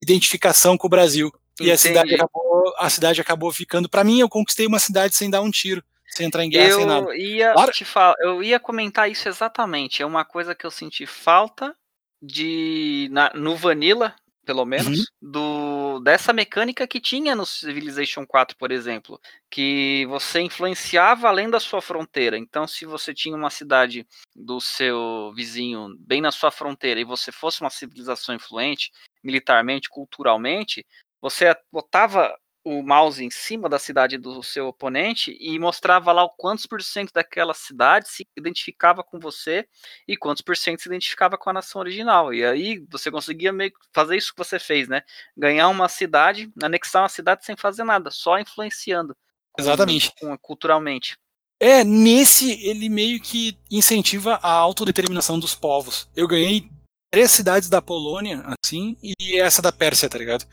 identificação 0.01 0.77
com 0.77 0.87
o 0.87 0.89
Brasil. 0.89 1.31
E 1.59 1.71
a 1.71 1.77
cidade 1.77 2.15
acabou, 2.15 2.73
a 2.77 2.89
cidade 2.89 3.21
acabou 3.21 3.51
ficando. 3.51 3.87
Para 3.87 4.03
mim, 4.03 4.19
eu 4.19 4.29
conquistei 4.29 4.65
uma 4.65 4.79
cidade 4.79 5.15
sem 5.15 5.29
dar 5.29 5.41
um 5.41 5.51
tiro, 5.51 5.83
sem 6.15 6.27
entrar 6.27 6.43
em 6.43 6.49
guerra, 6.49 6.75
sem 6.75 6.85
nada. 6.85 7.05
Eu 7.07 7.13
ia 7.13 7.53
Claro. 7.53 7.71
te 7.71 7.85
falar, 7.85 8.15
eu 8.19 8.43
ia 8.43 8.59
comentar 8.59 9.09
isso 9.09 9.27
exatamente. 9.27 10.01
É 10.01 10.05
uma 10.05 10.23
coisa 10.25 10.53
que 10.55 10.65
eu 10.65 10.71
senti 10.71 11.05
falta 11.05 11.75
de 12.21 13.07
na- 13.11 13.31
no 13.33 13.55
Vanilla, 13.55 14.15
pelo 14.45 14.65
menos, 14.65 14.99
Uhum. 14.99 15.05
do 15.21 15.99
dessa 16.01 16.33
mecânica 16.33 16.85
que 16.87 16.99
tinha 16.99 17.33
no 17.35 17.45
Civilization 17.45 18.25
4, 18.25 18.57
por 18.57 18.71
exemplo, 18.71 19.19
que 19.49 20.05
você 20.07 20.41
influenciava 20.41 21.27
além 21.29 21.49
da 21.49 21.59
sua 21.61 21.81
fronteira. 21.81 22.37
Então, 22.37 22.67
se 22.67 22.85
você 22.85 23.13
tinha 23.13 23.35
uma 23.35 23.49
cidade 23.49 24.05
do 24.35 24.59
seu 24.59 25.31
vizinho 25.35 25.95
bem 25.99 26.19
na 26.21 26.31
sua 26.31 26.51
fronteira 26.51 26.99
e 26.99 27.05
você 27.05 27.31
fosse 27.31 27.61
uma 27.61 27.69
civilização 27.69 28.35
influente, 28.35 28.91
militarmente, 29.23 29.89
culturalmente, 29.89 30.85
você 31.21 31.55
botava 31.71 32.37
o 32.63 32.81
mouse 32.81 33.23
em 33.23 33.29
cima 33.29 33.67
da 33.67 33.77
cidade 33.77 34.17
do 34.17 34.41
seu 34.41 34.67
oponente 34.67 35.37
e 35.39 35.59
mostrava 35.59 36.11
lá 36.11 36.23
o 36.23 36.29
quantos 36.29 36.65
por 36.65 36.81
cento 36.81 37.11
daquela 37.11 37.53
cidade 37.53 38.09
se 38.09 38.25
identificava 38.37 39.03
com 39.03 39.19
você 39.19 39.67
e 40.07 40.15
quantos 40.15 40.41
por 40.41 40.55
cento 40.55 40.81
se 40.81 40.87
identificava 40.87 41.37
com 41.37 41.49
a 41.49 41.53
nação 41.53 41.81
original. 41.81 42.33
E 42.33 42.45
aí 42.45 42.85
você 42.89 43.11
conseguia 43.11 43.51
meio 43.51 43.73
fazer 43.93 44.15
isso 44.15 44.31
que 44.31 44.37
você 44.37 44.57
fez, 44.59 44.87
né? 44.87 45.01
Ganhar 45.35 45.67
uma 45.67 45.89
cidade, 45.89 46.51
anexar 46.61 47.03
uma 47.03 47.09
cidade 47.09 47.45
sem 47.45 47.55
fazer 47.57 47.83
nada, 47.83 48.09
só 48.09 48.39
influenciando. 48.39 49.15
Exatamente. 49.57 50.11
culturalmente. 50.41 51.17
É, 51.59 51.83
nesse 51.83 52.65
ele 52.67 52.89
meio 52.89 53.21
que 53.21 53.57
incentiva 53.69 54.39
a 54.41 54.51
autodeterminação 54.51 55.39
dos 55.39 55.53
povos. 55.55 56.09
Eu 56.15 56.27
ganhei 56.27 56.69
três 57.11 57.31
cidades 57.31 57.69
da 57.69 57.81
Polônia, 57.81 58.43
assim, 58.65 58.97
e 59.01 59.37
essa 59.39 59.61
da 59.61 59.71
Pérsia, 59.71 60.09
tá 60.09 60.17
ligado? 60.17 60.45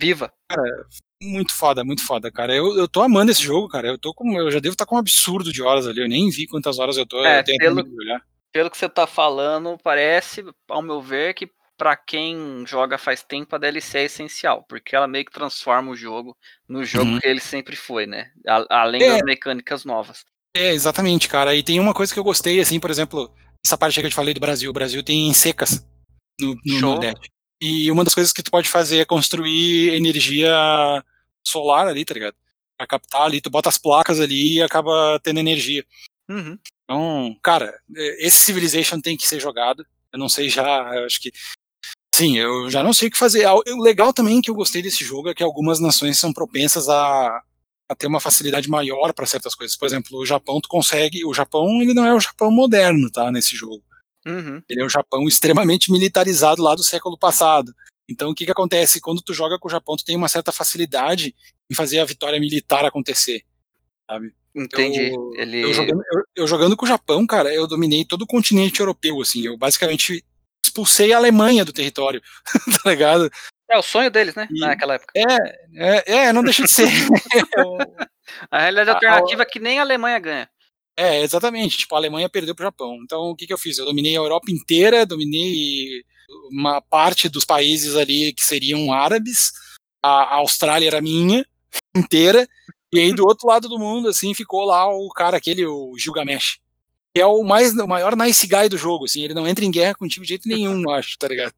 Viva! 0.00 0.32
Muito 1.22 1.52
foda, 1.52 1.82
muito 1.84 2.04
foda, 2.06 2.30
cara. 2.30 2.54
Eu, 2.54 2.76
eu 2.76 2.86
tô 2.86 3.02
amando 3.02 3.30
esse 3.32 3.42
jogo, 3.42 3.68
cara. 3.68 3.88
Eu 3.88 3.98
tô 3.98 4.14
com, 4.14 4.38
eu 4.38 4.50
já 4.50 4.60
devo 4.60 4.74
estar 4.74 4.86
com 4.86 4.94
um 4.94 4.98
absurdo 4.98 5.52
de 5.52 5.62
horas 5.62 5.86
ali. 5.86 6.00
Eu 6.00 6.08
nem 6.08 6.30
vi 6.30 6.46
quantas 6.46 6.78
horas 6.78 6.96
eu 6.96 7.04
tô. 7.06 7.24
É, 7.24 7.40
eu 7.40 7.44
tenho 7.44 7.58
pelo-. 7.58 7.84
Pelo 8.52 8.70
que 8.70 8.78
você 8.78 8.88
tá 8.88 9.06
falando, 9.06 9.76
parece, 9.82 10.44
ao 10.68 10.80
meu 10.80 11.02
ver, 11.02 11.34
que 11.34 11.50
pra 11.76 11.96
quem 11.96 12.64
joga 12.66 12.96
faz 12.98 13.22
tempo 13.22 13.54
a 13.54 13.58
DLC 13.58 13.98
é 13.98 14.04
essencial, 14.04 14.64
porque 14.68 14.96
ela 14.96 15.06
meio 15.06 15.24
que 15.24 15.30
transforma 15.32 15.90
o 15.90 15.96
jogo 15.96 16.36
no 16.68 16.84
jogo 16.84 17.10
Uhum. 17.12 17.18
que 17.20 17.28
ele 17.28 17.40
sempre 17.40 17.76
foi, 17.76 18.06
né? 18.06 18.30
A- 18.46 18.82
além 18.82 19.02
É. 19.02 19.08
das 19.12 19.22
mecânicas 19.22 19.84
novas. 19.84 20.24
É, 20.56 20.72
exatamente, 20.72 21.28
cara. 21.28 21.54
E 21.54 21.62
tem 21.62 21.78
uma 21.78 21.94
coisa 21.94 22.12
que 22.12 22.18
eu 22.18 22.24
gostei, 22.24 22.58
assim, 22.58 22.80
por 22.80 22.90
exemplo, 22.90 23.32
essa 23.64 23.76
parte 23.76 24.00
que 24.00 24.06
eu 24.06 24.10
te 24.10 24.14
falei 24.16 24.34
do 24.34 24.40
Brasil. 24.40 24.70
O 24.70 24.74
Brasil 24.74 25.02
tem 25.04 25.32
secas 25.34 25.86
no, 26.40 26.54
no 26.64 26.72
Show. 26.78 26.80
Nordeste. 26.80 27.28
E 27.60 27.90
uma 27.90 28.04
das 28.04 28.14
coisas 28.14 28.32
que 28.32 28.42
tu 28.42 28.50
pode 28.50 28.68
fazer 28.68 28.98
é 28.98 29.04
construir 29.04 29.94
energia 29.94 30.52
solar 31.44 31.88
ali, 31.88 32.04
tá 32.04 32.14
ligado? 32.14 32.34
Pra 32.76 32.86
captar 32.86 33.22
ali, 33.22 33.40
tu 33.40 33.50
bota 33.50 33.68
as 33.68 33.78
placas 33.78 34.20
ali 34.20 34.56
e 34.56 34.62
acaba 34.62 35.18
tendo 35.22 35.40
energia. 35.40 35.84
Uhum. 36.28 36.58
Então, 36.84 37.36
cara, 37.42 37.74
é, 37.96 38.26
esse 38.26 38.38
Civilization 38.38 39.00
tem 39.00 39.16
que 39.16 39.26
ser 39.26 39.40
jogado. 39.40 39.84
Eu 40.12 40.18
não 40.18 40.28
sei 40.28 40.48
já, 40.48 40.90
eu 40.94 41.04
acho 41.04 41.20
que. 41.20 41.32
Sim, 42.14 42.38
eu 42.38 42.70
já 42.70 42.82
não 42.82 42.92
sei 42.92 43.08
o 43.08 43.10
que 43.10 43.18
fazer. 43.18 43.46
O 43.46 43.82
legal 43.82 44.12
também 44.12 44.40
que 44.40 44.50
eu 44.50 44.54
gostei 44.54 44.82
desse 44.82 45.04
jogo 45.04 45.28
é 45.28 45.34
que 45.34 45.42
algumas 45.42 45.80
nações 45.80 46.18
são 46.18 46.32
propensas 46.32 46.88
a, 46.88 47.42
a 47.88 47.94
ter 47.94 48.06
uma 48.06 48.20
facilidade 48.20 48.68
maior 48.68 49.12
para 49.12 49.26
certas 49.26 49.54
coisas. 49.54 49.76
Por 49.76 49.86
exemplo, 49.86 50.18
o 50.18 50.26
Japão, 50.26 50.60
tu 50.60 50.68
consegue. 50.68 51.24
O 51.24 51.34
Japão, 51.34 51.80
ele 51.82 51.94
não 51.94 52.04
é 52.04 52.14
o 52.14 52.20
Japão 52.20 52.50
moderno, 52.50 53.10
tá? 53.10 53.30
Nesse 53.30 53.54
jogo. 53.54 53.82
Uhum. 54.28 54.62
Ele 54.68 54.82
é 54.82 54.84
o 54.84 54.88
Japão 54.88 55.26
extremamente 55.26 55.90
militarizado 55.90 56.62
lá 56.62 56.74
do 56.74 56.82
século 56.82 57.16
passado. 57.18 57.72
Então, 58.08 58.30
o 58.30 58.34
que, 58.34 58.44
que 58.44 58.50
acontece? 58.52 59.00
Quando 59.00 59.20
tu 59.22 59.32
joga 59.34 59.58
com 59.58 59.68
o 59.68 59.70
Japão, 59.70 59.96
tu 59.96 60.04
tem 60.04 60.16
uma 60.16 60.28
certa 60.28 60.50
facilidade 60.52 61.34
em 61.70 61.74
fazer 61.74 61.98
a 61.98 62.04
vitória 62.04 62.38
militar 62.40 62.84
acontecer. 62.84 63.42
Sabe? 64.10 64.32
Entendi. 64.54 65.12
Eu, 65.12 65.32
Ele... 65.36 65.62
eu 65.62 65.72
jogando, 65.74 66.02
eu- 66.12 66.22
eu 66.36 66.46
jogando 66.46 66.76
com 66.76 66.84
o 66.84 66.88
Japão, 66.88 67.26
cara, 67.26 67.52
eu 67.54 67.66
dominei 67.66 68.04
todo 68.04 68.22
o 68.22 68.26
continente 68.26 68.80
europeu, 68.80 69.20
assim. 69.20 69.44
Eu 69.46 69.56
basicamente 69.56 70.24
expulsei 70.64 71.12
a 71.12 71.16
Alemanha 71.18 71.64
do 71.64 71.72
território, 71.72 72.20
tá 72.82 72.90
ligado? 72.90 73.30
É 73.70 73.76
o 73.78 73.82
sonho 73.82 74.10
deles, 74.10 74.34
né? 74.34 74.48
E- 74.50 74.60
Naquela 74.60 74.94
época. 74.94 75.12
É, 75.14 76.12
é, 76.28 76.32
não 76.32 76.42
deixa 76.42 76.62
de 76.64 76.70
ser. 76.72 76.88
A 78.50 78.60
realidade 78.60 78.90
a- 78.90 78.94
alternativa 78.94 79.42
é 79.42 79.46
que 79.46 79.58
nem 79.58 79.78
a 79.78 79.82
Alemanha 79.82 80.18
ganha. 80.18 80.50
É, 80.98 81.22
exatamente. 81.22 81.78
Tipo, 81.78 81.94
a 81.94 81.98
Alemanha 81.98 82.28
perdeu 82.28 82.56
pro 82.56 82.64
Japão. 82.64 82.98
Então, 83.04 83.30
o 83.30 83.36
que, 83.36 83.46
que 83.46 83.52
eu 83.52 83.58
fiz? 83.58 83.78
Eu 83.78 83.84
dominei 83.84 84.16
a 84.16 84.18
Europa 84.18 84.50
inteira, 84.50 85.06
dominei 85.06 86.02
uma 86.50 86.80
parte 86.80 87.28
dos 87.28 87.44
países 87.44 87.94
ali 87.94 88.32
que 88.32 88.44
seriam 88.44 88.92
árabes. 88.92 89.52
A, 90.02 90.08
a 90.08 90.34
Austrália 90.38 90.88
era 90.88 91.00
minha, 91.00 91.46
inteira. 91.94 92.48
E 92.92 92.98
aí, 92.98 93.12
do 93.12 93.24
outro 93.24 93.46
lado 93.46 93.68
do 93.68 93.78
mundo, 93.78 94.08
assim, 94.08 94.34
ficou 94.34 94.64
lá 94.64 94.88
o 94.88 95.08
cara, 95.10 95.36
aquele, 95.36 95.64
o 95.64 95.96
Gilgamesh. 95.96 96.58
Que 97.14 97.20
é 97.20 97.26
o, 97.26 97.44
mais, 97.44 97.72
o 97.74 97.86
maior 97.86 98.16
nice 98.16 98.48
guy 98.48 98.68
do 98.68 98.76
jogo, 98.76 99.04
assim. 99.04 99.22
Ele 99.22 99.34
não 99.34 99.46
entra 99.46 99.64
em 99.64 99.70
guerra 99.70 99.94
contigo 99.94 100.24
de 100.24 100.30
jeito 100.30 100.48
nenhum, 100.48 100.90
acho, 100.90 101.16
tá 101.16 101.28
ligado? 101.28 101.54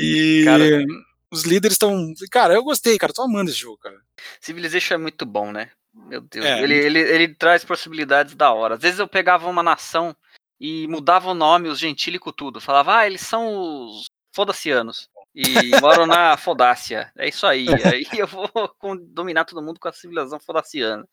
E 0.00 0.42
Cara- 0.44 0.84
os 1.30 1.44
líderes 1.44 1.76
estão... 1.76 2.12
Cara, 2.28 2.54
eu 2.54 2.64
gostei, 2.64 2.98
cara. 2.98 3.12
Tô 3.12 3.22
amando 3.22 3.50
esse 3.50 3.60
jogo, 3.60 3.78
cara. 3.78 4.00
Civilization 4.40 4.94
é 4.94 4.98
muito 4.98 5.24
bom, 5.24 5.52
né? 5.52 5.70
Meu 5.94 6.20
Deus. 6.20 6.44
É, 6.44 6.62
ele, 6.62 6.74
ele, 6.74 6.98
ele 7.00 7.34
traz 7.34 7.64
possibilidades 7.64 8.34
da 8.34 8.52
hora. 8.52 8.74
Às 8.74 8.80
vezes 8.80 8.98
eu 8.98 9.08
pegava 9.08 9.48
uma 9.48 9.62
nação 9.62 10.16
e 10.60 10.86
mudava 10.88 11.30
o 11.30 11.34
nome, 11.34 11.68
os 11.68 11.78
gentílico 11.78 12.32
tudo. 12.32 12.60
Falava, 12.60 12.98
ah, 12.98 13.06
eles 13.06 13.20
são 13.20 13.86
os 13.86 14.06
fodacianos. 14.34 15.08
E 15.34 15.80
moram 15.80 16.06
na 16.06 16.36
Fodácia. 16.38 17.10
É 17.16 17.28
isso 17.28 17.46
aí. 17.46 17.66
Aí 17.84 18.06
eu 18.18 18.26
vou 18.26 18.50
dominar 19.08 19.44
todo 19.44 19.62
mundo 19.62 19.80
com 19.80 19.88
a 19.88 19.92
civilização 19.92 20.38
fodaciana. 20.38 21.06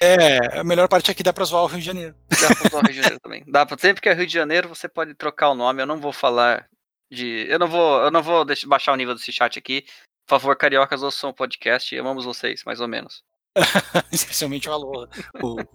É, 0.00 0.58
a 0.60 0.64
melhor 0.64 0.88
parte 0.88 1.10
aqui 1.10 1.22
dá 1.22 1.32
pra 1.32 1.44
zoar 1.44 1.64
o 1.64 1.66
Rio 1.66 1.80
de 1.80 1.86
Janeiro. 1.86 2.14
Dá 2.28 2.54
pra 2.54 2.66
usar 2.68 2.78
o 2.78 2.80
Rio 2.80 2.94
de 2.94 3.02
Janeiro 3.02 3.20
também. 3.22 3.44
Dá 3.46 3.66
pra, 3.66 3.76
sempre 3.76 4.00
que 4.00 4.08
é 4.08 4.14
Rio 4.14 4.26
de 4.26 4.32
Janeiro, 4.32 4.68
você 4.68 4.88
pode 4.88 5.14
trocar 5.14 5.50
o 5.50 5.54
nome. 5.54 5.82
Eu 5.82 5.86
não 5.86 5.98
vou 5.98 6.12
falar 6.12 6.68
de. 7.10 7.46
Eu 7.48 7.58
não 7.58 7.66
vou, 7.66 8.02
eu 8.02 8.10
não 8.10 8.22
vou 8.22 8.44
deixar, 8.44 8.68
baixar 8.68 8.92
o 8.92 8.96
nível 8.96 9.14
desse 9.14 9.32
chat 9.32 9.58
aqui. 9.58 9.84
Por 10.26 10.40
favor, 10.40 10.56
cariocas, 10.56 11.02
ouçam 11.02 11.30
o 11.30 11.34
podcast. 11.34 11.96
Amamos 11.96 12.24
vocês, 12.24 12.62
mais 12.64 12.80
ou 12.80 12.88
menos. 12.88 13.22
Especialmente 14.12 14.68
o 14.68 14.72
Alô, 14.72 15.08
o, 15.42 15.60
o 15.60 15.66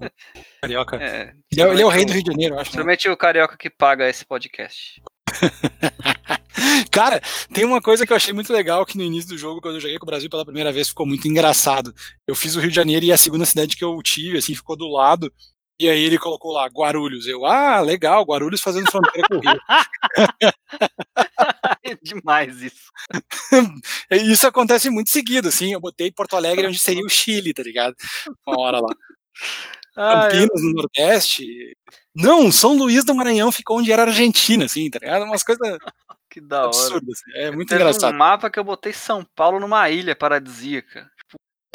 Carioca. 0.61 0.95
É, 0.97 1.33
Ele 1.51 1.61
é, 1.61 1.67
ele 1.69 1.81
é 1.81 1.85
o 1.85 1.89
rei 1.89 2.05
do 2.05 2.13
Rio 2.13 2.23
de 2.23 2.31
Janeiro, 2.31 2.55
eu 2.55 2.59
acho. 2.59 2.69
né? 2.69 2.71
Principalmente 2.71 3.09
o 3.09 3.17
carioca 3.17 3.57
que 3.57 3.69
paga 3.69 4.07
esse 4.09 4.25
podcast. 4.25 5.01
Cara, 6.91 7.21
tem 7.53 7.65
uma 7.65 7.81
coisa 7.81 8.05
que 8.05 8.13
eu 8.13 8.17
achei 8.17 8.33
muito 8.33 8.53
legal 8.53 8.85
que 8.85 8.97
no 8.97 9.03
início 9.03 9.29
do 9.29 9.37
jogo, 9.37 9.61
quando 9.61 9.75
eu 9.75 9.81
joguei 9.81 9.97
com 9.97 10.05
o 10.05 10.07
Brasil 10.07 10.29
pela 10.29 10.45
primeira 10.45 10.71
vez, 10.71 10.89
ficou 10.89 11.05
muito 11.05 11.27
engraçado. 11.27 11.93
Eu 12.27 12.35
fiz 12.35 12.55
o 12.55 12.59
Rio 12.59 12.69
de 12.69 12.75
Janeiro 12.75 13.05
e 13.05 13.11
a 13.11 13.17
segunda 13.17 13.45
cidade 13.45 13.75
que 13.75 13.83
eu 13.83 13.99
tive, 14.03 14.37
assim, 14.37 14.53
ficou 14.53 14.75
do 14.75 14.87
lado. 14.87 15.31
E 15.79 15.89
aí 15.89 16.03
ele 16.03 16.19
colocou 16.19 16.51
lá, 16.51 16.67
Guarulhos. 16.67 17.25
Eu, 17.25 17.45
ah, 17.45 17.79
legal, 17.81 18.23
Guarulhos 18.23 18.61
fazendo 18.61 18.91
fronteira 18.91 19.27
com 19.27 19.37
o 19.37 19.39
Rio. 19.39 19.59
É 21.83 21.95
demais 22.01 22.61
isso. 22.61 22.91
Isso 24.11 24.47
acontece 24.47 24.89
muito 24.89 25.09
seguido, 25.09 25.47
assim. 25.49 25.73
Eu 25.73 25.79
botei 25.79 26.11
Porto 26.11 26.35
Alegre 26.35 26.67
onde 26.67 26.79
seria 26.79 27.03
o 27.03 27.09
Chile, 27.09 27.53
tá 27.53 27.63
ligado? 27.63 27.95
Uma 28.45 28.59
hora 28.59 28.79
lá. 28.79 28.93
Ah, 29.93 30.29
eu- 30.31 30.47
Campinas, 30.47 30.63
no 30.63 30.71
Nordeste. 30.73 31.75
Não, 32.15 32.49
São 32.49 32.77
Luís 32.77 33.03
do 33.03 33.13
Maranhão 33.13 33.51
ficou 33.51 33.77
onde 33.79 33.91
era 33.91 34.03
a 34.03 34.05
Argentina, 34.05 34.63
assim, 34.63 34.89
tá 34.89 34.99
ligado? 34.99 35.23
Umas 35.25 35.43
coisas 35.43 35.77
que 36.29 36.39
da 36.39 36.61
hora. 36.61 36.69
assim. 36.71 37.31
É 37.35 37.51
muito 37.51 37.67
Teve 37.67 37.81
engraçado. 37.81 38.13
um 38.13 38.17
mapa 38.17 38.49
que 38.49 38.57
eu 38.57 38.63
botei 38.63 38.93
São 38.93 39.25
Paulo 39.35 39.59
numa 39.59 39.89
ilha 39.89 40.15
paradisíaca. 40.15 41.11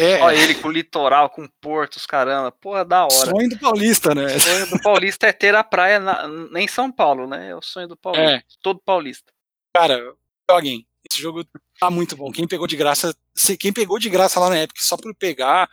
É, 0.01 0.19
Olha 0.23 0.35
ele 0.37 0.55
com 0.55 0.71
litoral, 0.71 1.29
com 1.29 1.47
portos, 1.61 2.07
caramba. 2.07 2.51
Porra, 2.53 2.87
da 2.87 3.05
hora. 3.05 3.11
sonho 3.31 3.51
do 3.51 3.59
paulista, 3.59 4.15
né? 4.15 4.35
O 4.35 4.41
sonho 4.41 4.67
do 4.71 4.81
paulista 4.81 5.27
é 5.27 5.33
ter 5.33 5.55
a 5.55 5.63
praia 5.63 6.01
na, 6.01 6.27
em 6.59 6.67
São 6.69 6.91
Paulo, 6.91 7.27
né? 7.27 7.51
É 7.51 7.55
o 7.55 7.61
sonho 7.61 7.87
do 7.89 7.97
paulista. 7.99 8.31
É. 8.31 8.43
Todo 8.63 8.81
paulista. 8.83 9.31
Cara, 9.77 10.15
joguem. 10.51 10.87
Esse 11.09 11.21
jogo 11.21 11.45
tá 11.79 11.91
muito 11.91 12.17
bom. 12.17 12.33
Quem 12.33 12.49
pegou 12.49 12.67
de 12.67 12.77
graça, 12.77 13.15
quem 13.61 13.73
pegou 13.75 13.99
de 13.99 14.09
graça 14.09 14.41
lá 14.41 14.49
na 14.49 14.63
Epic 14.63 14.79
só 14.79 14.97
por 14.97 15.15
pegar, 15.15 15.69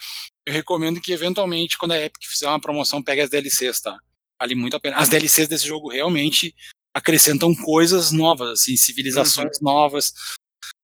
eu 0.46 0.54
recomendo 0.54 1.00
que 1.00 1.14
eventualmente, 1.14 1.78
quando 1.78 1.94
a 1.94 2.02
Epic 2.02 2.22
fizer 2.26 2.48
uma 2.48 2.60
promoção, 2.60 3.02
pegue 3.02 3.22
as 3.22 3.30
DLCs, 3.30 3.80
tá? 3.80 3.98
Vale 4.38 4.56
muito 4.56 4.76
a 4.76 4.80
pena. 4.80 4.98
As 4.98 5.08
DLCs 5.08 5.48
desse 5.48 5.66
jogo 5.66 5.90
realmente 5.90 6.54
acrescentam 6.94 7.56
coisas 7.56 8.12
novas, 8.12 8.50
assim, 8.60 8.76
civilizações 8.76 9.58
uhum. 9.58 9.64
novas. 9.64 10.14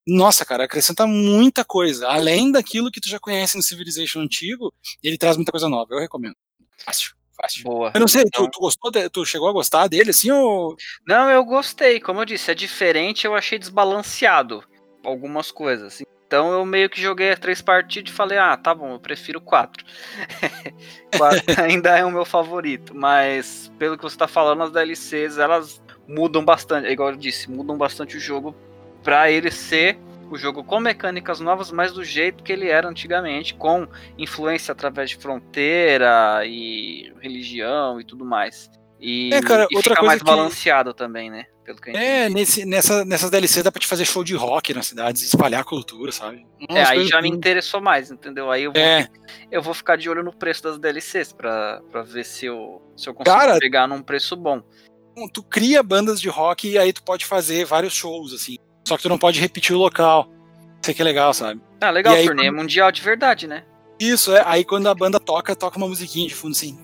Nossa, 0.07 0.45
cara, 0.45 0.63
acrescenta 0.63 1.05
muita 1.05 1.65
coisa. 1.65 2.07
Além 2.07 2.53
daquilo 2.53 2.89
que 2.89 3.01
tu 3.01 3.09
já 3.09 3.19
conhece 3.19 3.57
no 3.57 3.61
Civilization 3.61 4.21
antigo, 4.21 4.73
ele 5.03 5.17
traz 5.17 5.35
muita 5.35 5.51
coisa 5.51 5.67
nova. 5.67 5.93
Eu 5.93 5.99
recomendo. 5.99 6.35
Fácil. 6.77 7.18
Fácil. 7.41 7.63
Boa. 7.63 7.91
Eu 7.93 7.99
não 7.99 8.07
sei, 8.07 8.23
então... 8.25 8.45
tu, 8.45 8.51
tu, 8.51 8.59
gostou, 8.59 8.91
de, 8.91 9.09
tu 9.09 9.25
chegou 9.25 9.47
a 9.47 9.53
gostar 9.53 9.87
dele, 9.87 10.09
assim, 10.09 10.29
ou... 10.31 10.75
Não, 11.07 11.29
eu 11.29 11.43
gostei, 11.45 11.99
como 11.99 12.19
eu 12.21 12.25
disse, 12.25 12.51
é 12.51 12.55
diferente, 12.55 13.25
eu 13.25 13.35
achei 13.35 13.57
desbalanceado 13.57 14.63
algumas 15.03 15.51
coisas. 15.51 16.01
Então 16.27 16.51
eu 16.51 16.65
meio 16.65 16.89
que 16.89 17.01
joguei 17.01 17.35
três 17.35 17.61
partidas 17.61 18.11
e 18.11 18.15
falei, 18.15 18.37
ah, 18.37 18.55
tá 18.55 18.75
bom, 18.75 18.91
eu 18.91 18.99
prefiro 18.99 19.39
quatro. 19.39 19.83
quatro 21.17 21.41
ainda 21.63 21.97
é 21.97 22.03
o 22.03 22.11
meu 22.11 22.25
favorito, 22.25 22.93
mas 22.93 23.71
pelo 23.79 23.97
que 23.97 24.03
você 24.03 24.17
tá 24.17 24.27
falando, 24.27 24.63
as 24.63 24.71
DLCs, 24.71 25.37
elas 25.37 25.81
mudam 26.07 26.43
bastante, 26.43 26.87
é 26.87 26.91
igual 26.91 27.11
eu 27.11 27.15
disse, 27.15 27.49
mudam 27.49 27.77
bastante 27.77 28.17
o 28.17 28.19
jogo 28.19 28.55
para 29.01 29.31
ele 29.31 29.49
ser 29.49 29.97
o 30.29 30.37
jogo 30.37 30.63
com 30.63 30.79
mecânicas 30.79 31.39
novas, 31.39 31.71
mas 31.71 31.91
do 31.91 32.03
jeito 32.03 32.43
que 32.43 32.51
ele 32.51 32.67
era 32.67 32.87
antigamente, 32.87 33.53
com 33.53 33.87
influência 34.17 34.71
através 34.71 35.09
de 35.09 35.17
fronteira 35.17 36.45
e 36.45 37.11
religião 37.19 37.99
e 37.99 38.03
tudo 38.03 38.23
mais. 38.23 38.69
E, 38.99 39.33
é, 39.33 39.41
cara, 39.41 39.65
e 39.71 39.75
outra 39.75 39.95
fica 39.95 40.05
mais 40.05 40.19
que... 40.19 40.25
balanceado 40.25 40.93
também, 40.93 41.29
né? 41.29 41.45
Pelo 41.63 41.79
que 41.79 41.91
é, 41.91 42.27
nesse, 42.27 42.65
nessa, 42.65 43.05
nessas 43.05 43.29
DLC 43.29 43.63
dá 43.63 43.71
pra 43.71 43.79
te 43.79 43.87
fazer 43.87 44.03
show 44.03 44.23
de 44.23 44.35
rock 44.35 44.73
nas 44.73 44.87
cidades, 44.87 45.21
espalhar 45.21 45.61
a 45.61 45.63
cultura, 45.63 46.11
sabe? 46.11 46.45
é, 46.67 46.83
aí 46.83 47.05
já 47.05 47.21
me 47.21 47.29
interessou 47.29 47.79
mais, 47.79 48.11
entendeu? 48.11 48.51
Aí 48.51 48.63
eu 48.63 48.73
vou, 48.73 48.81
é. 48.81 49.07
eu 49.51 49.61
vou 49.61 49.73
ficar 49.73 49.95
de 49.95 50.09
olho 50.09 50.23
no 50.23 50.33
preço 50.33 50.63
das 50.63 50.77
DLCs 50.77 51.31
pra, 51.31 51.81
pra 51.89 52.01
ver 52.01 52.25
se 52.25 52.47
eu, 52.47 52.81
se 52.97 53.07
eu 53.07 53.13
consigo 53.13 53.37
cara, 53.37 53.57
pegar 53.59 53.87
num 53.87 54.01
preço 54.01 54.35
bom. 54.35 54.61
Tu 55.33 55.43
cria 55.43 55.83
bandas 55.83 56.19
de 56.19 56.29
rock 56.29 56.67
e 56.67 56.77
aí 56.77 56.91
tu 56.91 57.03
pode 57.03 57.25
fazer 57.25 57.65
vários 57.65 57.93
shows, 57.93 58.33
assim. 58.33 58.57
Só 58.89 58.97
que 58.97 59.03
tu 59.03 59.09
não 59.09 59.19
pode 59.19 59.39
repetir 59.39 59.75
o 59.75 59.77
local. 59.77 60.27
Isso 60.81 60.89
aqui 60.89 60.99
é 60.99 61.05
legal, 61.05 61.31
sabe? 61.31 61.61
Ah, 61.79 61.91
legal, 61.91 62.15
aí, 62.15 62.25
turnê 62.25 62.45
quando... 62.45 62.55
mundial 62.55 62.91
de 62.91 63.03
verdade, 63.03 63.45
né? 63.45 63.63
Isso, 63.99 64.35
é. 64.35 64.41
Aí 64.47 64.65
quando 64.65 64.87
a 64.87 64.95
banda 64.95 65.19
toca, 65.19 65.55
toca 65.55 65.77
uma 65.77 65.87
musiquinha 65.87 66.27
de 66.27 66.33
fundo 66.33 66.53
assim. 66.53 66.75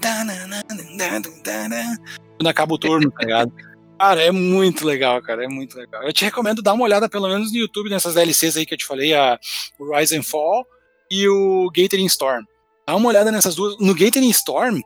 Quando 2.37 2.47
acaba 2.47 2.75
o 2.75 2.77
turno, 2.77 3.09
tá 3.09 3.25
ligado? 3.25 3.51
Cara, 3.97 4.21
é 4.21 4.29
muito 4.29 4.85
legal, 4.85 5.21
cara, 5.21 5.45
é 5.45 5.47
muito 5.47 5.77
legal. 5.77 6.03
Eu 6.03 6.11
te 6.11 6.25
recomendo 6.25 6.61
dar 6.61 6.73
uma 6.73 6.83
olhada, 6.83 7.07
pelo 7.07 7.29
menos 7.29 7.49
no 7.53 7.57
YouTube, 7.57 7.89
nessas 7.89 8.13
DLCs 8.13 8.57
aí 8.57 8.65
que 8.65 8.73
eu 8.73 8.77
te 8.77 8.85
falei, 8.85 9.13
a 9.13 9.39
Rise 9.79 10.17
and 10.17 10.23
Fall 10.23 10.67
e 11.09 11.25
o 11.29 11.71
Gathering 11.73 12.05
Storm. 12.07 12.43
Dá 12.85 12.93
uma 12.93 13.07
olhada 13.07 13.31
nessas 13.31 13.55
duas. 13.55 13.77
No 13.79 13.95
Gathering 13.95 14.29
Storm, 14.31 14.81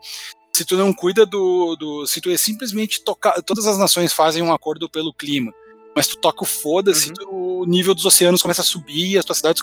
se 0.54 0.64
tu 0.64 0.78
não 0.78 0.94
cuida 0.94 1.26
do. 1.26 1.76
do 1.76 2.06
se 2.06 2.22
tu 2.22 2.30
é 2.30 2.38
simplesmente 2.38 3.04
tocar. 3.04 3.42
Todas 3.42 3.66
as 3.66 3.80
nações 3.80 4.14
fazem 4.14 4.44
um 4.44 4.54
acordo 4.54 4.88
pelo 4.88 5.12
clima 5.12 5.52
mas 6.00 6.08
tu 6.08 6.16
toca 6.16 6.44
o 6.44 6.48
foda-se, 6.48 7.12
uhum. 7.28 7.60
o 7.62 7.66
nível 7.66 7.94
dos 7.94 8.06
oceanos 8.06 8.42
começa 8.42 8.62
a 8.62 8.64
subir, 8.64 9.18
as 9.18 9.26
tuas 9.26 9.40
cidades 9.40 9.62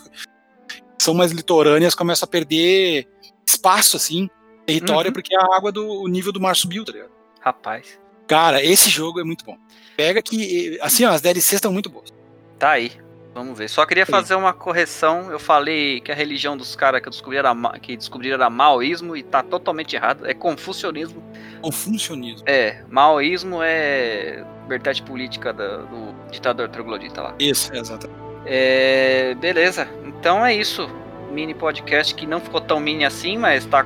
são 1.00 1.14
mais 1.14 1.32
litorâneas 1.32 1.94
começam 1.94 2.26
a 2.26 2.28
perder 2.28 3.08
espaço, 3.46 3.96
assim, 3.96 4.28
território, 4.66 5.08
uhum. 5.08 5.14
porque 5.14 5.34
a 5.34 5.56
água 5.56 5.72
do 5.72 5.82
o 6.02 6.06
nível 6.06 6.32
do 6.32 6.38
mar 6.38 6.54
subiu, 6.54 6.84
tá 6.84 6.92
ligado? 6.92 7.10
Rapaz. 7.40 7.98
Cara, 8.26 8.62
esse 8.62 8.90
jogo 8.90 9.18
é 9.18 9.24
muito 9.24 9.46
bom. 9.46 9.56
Pega 9.96 10.20
que, 10.20 10.78
assim, 10.82 11.06
ó, 11.06 11.12
as 11.12 11.22
DLCs 11.22 11.54
estão 11.54 11.72
muito 11.72 11.88
boas. 11.88 12.12
Tá 12.58 12.72
aí. 12.72 12.92
Vamos 13.32 13.56
ver. 13.56 13.70
Só 13.70 13.86
queria 13.86 14.04
fazer 14.04 14.34
uma 14.34 14.52
correção. 14.52 15.30
Eu 15.30 15.38
falei 15.38 16.02
que 16.02 16.12
a 16.12 16.14
religião 16.14 16.54
dos 16.54 16.76
caras 16.76 17.00
que 17.00 17.08
descobriram 17.08 17.48
era, 17.48 17.78
que 17.78 17.96
descobriram 17.96 18.34
era 18.34 18.50
maoísmo 18.50 19.16
e 19.16 19.22
tá 19.22 19.42
totalmente 19.42 19.96
errado. 19.96 20.26
É 20.26 20.34
confucionismo. 20.34 21.22
Confucionismo. 21.66 22.42
É, 22.46 22.82
maoísmo 22.88 23.60
é 23.62 24.44
vertente 24.68 25.02
política 25.02 25.52
do, 25.52 25.86
do 25.86 26.30
ditador 26.30 26.68
troglodita 26.68 27.22
lá. 27.22 27.34
Isso, 27.38 27.74
exato. 27.74 28.08
É, 28.44 29.34
beleza. 29.34 29.88
Então 30.04 30.44
é 30.44 30.54
isso. 30.54 30.88
Mini 31.30 31.54
podcast 31.54 32.14
que 32.14 32.26
não 32.26 32.40
ficou 32.40 32.60
tão 32.60 32.80
mini 32.80 33.04
assim, 33.04 33.36
mas 33.36 33.64
tá, 33.66 33.84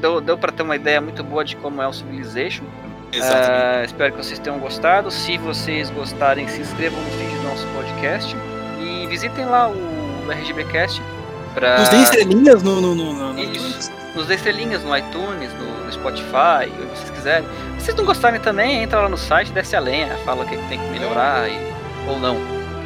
deu, 0.00 0.20
deu 0.20 0.38
para 0.38 0.50
ter 0.50 0.62
uma 0.62 0.76
ideia 0.76 1.00
muito 1.00 1.22
boa 1.22 1.44
de 1.44 1.56
como 1.56 1.82
é 1.82 1.86
o 1.86 1.92
Civilization. 1.92 2.64
Exatamente. 3.12 3.82
Uh, 3.82 3.84
espero 3.84 4.12
que 4.12 4.18
vocês 4.24 4.38
tenham 4.38 4.58
gostado. 4.58 5.10
Se 5.10 5.38
vocês 5.38 5.90
gostarem, 5.90 6.46
se 6.48 6.60
inscrevam 6.60 7.00
no 7.00 7.10
feed 7.10 7.36
do 7.36 7.42
nosso 7.42 7.66
podcast 7.68 8.34
visitem 9.08 9.46
lá 9.46 9.68
o 9.68 10.30
RGBcast. 10.30 11.02
Pra... 11.58 11.80
Nos 11.80 11.88
dê 11.88 11.96
estrelinhas 12.02 12.62
no, 12.62 12.80
no, 12.80 12.94
no, 12.94 13.32
no 13.32 13.40
Isso. 13.40 13.90
Nos 14.14 14.26
dê 14.26 14.36
estrelinhas 14.36 14.84
no 14.84 14.96
iTunes, 14.96 15.52
no, 15.54 15.84
no 15.84 15.92
Spotify, 15.92 16.68
o 16.68 16.86
que 16.86 16.96
vocês 16.96 17.10
quiserem. 17.10 17.48
Se 17.78 17.86
vocês 17.86 17.96
não 17.96 18.04
gostarem 18.04 18.40
também, 18.40 18.82
entra 18.82 19.00
lá 19.00 19.08
no 19.08 19.18
site, 19.18 19.50
desce 19.50 19.74
a 19.74 19.80
lenha, 19.80 20.16
fala 20.24 20.44
o 20.44 20.48
que 20.48 20.56
tem 20.68 20.78
que 20.78 20.86
melhorar 20.86 21.48
e... 21.48 21.58
ou 22.06 22.18
não. 22.20 22.36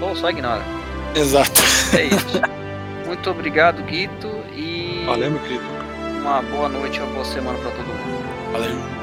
Ou 0.01 0.17
só 0.17 0.31
ignora. 0.31 0.63
Exato. 1.15 1.61
É 1.97 2.05
isso. 2.05 2.41
Muito 3.07 3.31
obrigado, 3.31 3.83
Guito. 3.83 4.29
E. 4.57 5.05
Valeu, 5.07 5.31
meu 5.31 5.41
querido. 5.41 5.65
Uma 6.21 6.41
boa 6.41 6.69
noite, 6.69 6.99
uma 7.01 7.13
boa 7.13 7.25
semana 7.27 7.59
para 7.59 7.71
todo 7.73 7.87
mundo. 7.87 8.53
Valeu. 8.53 9.02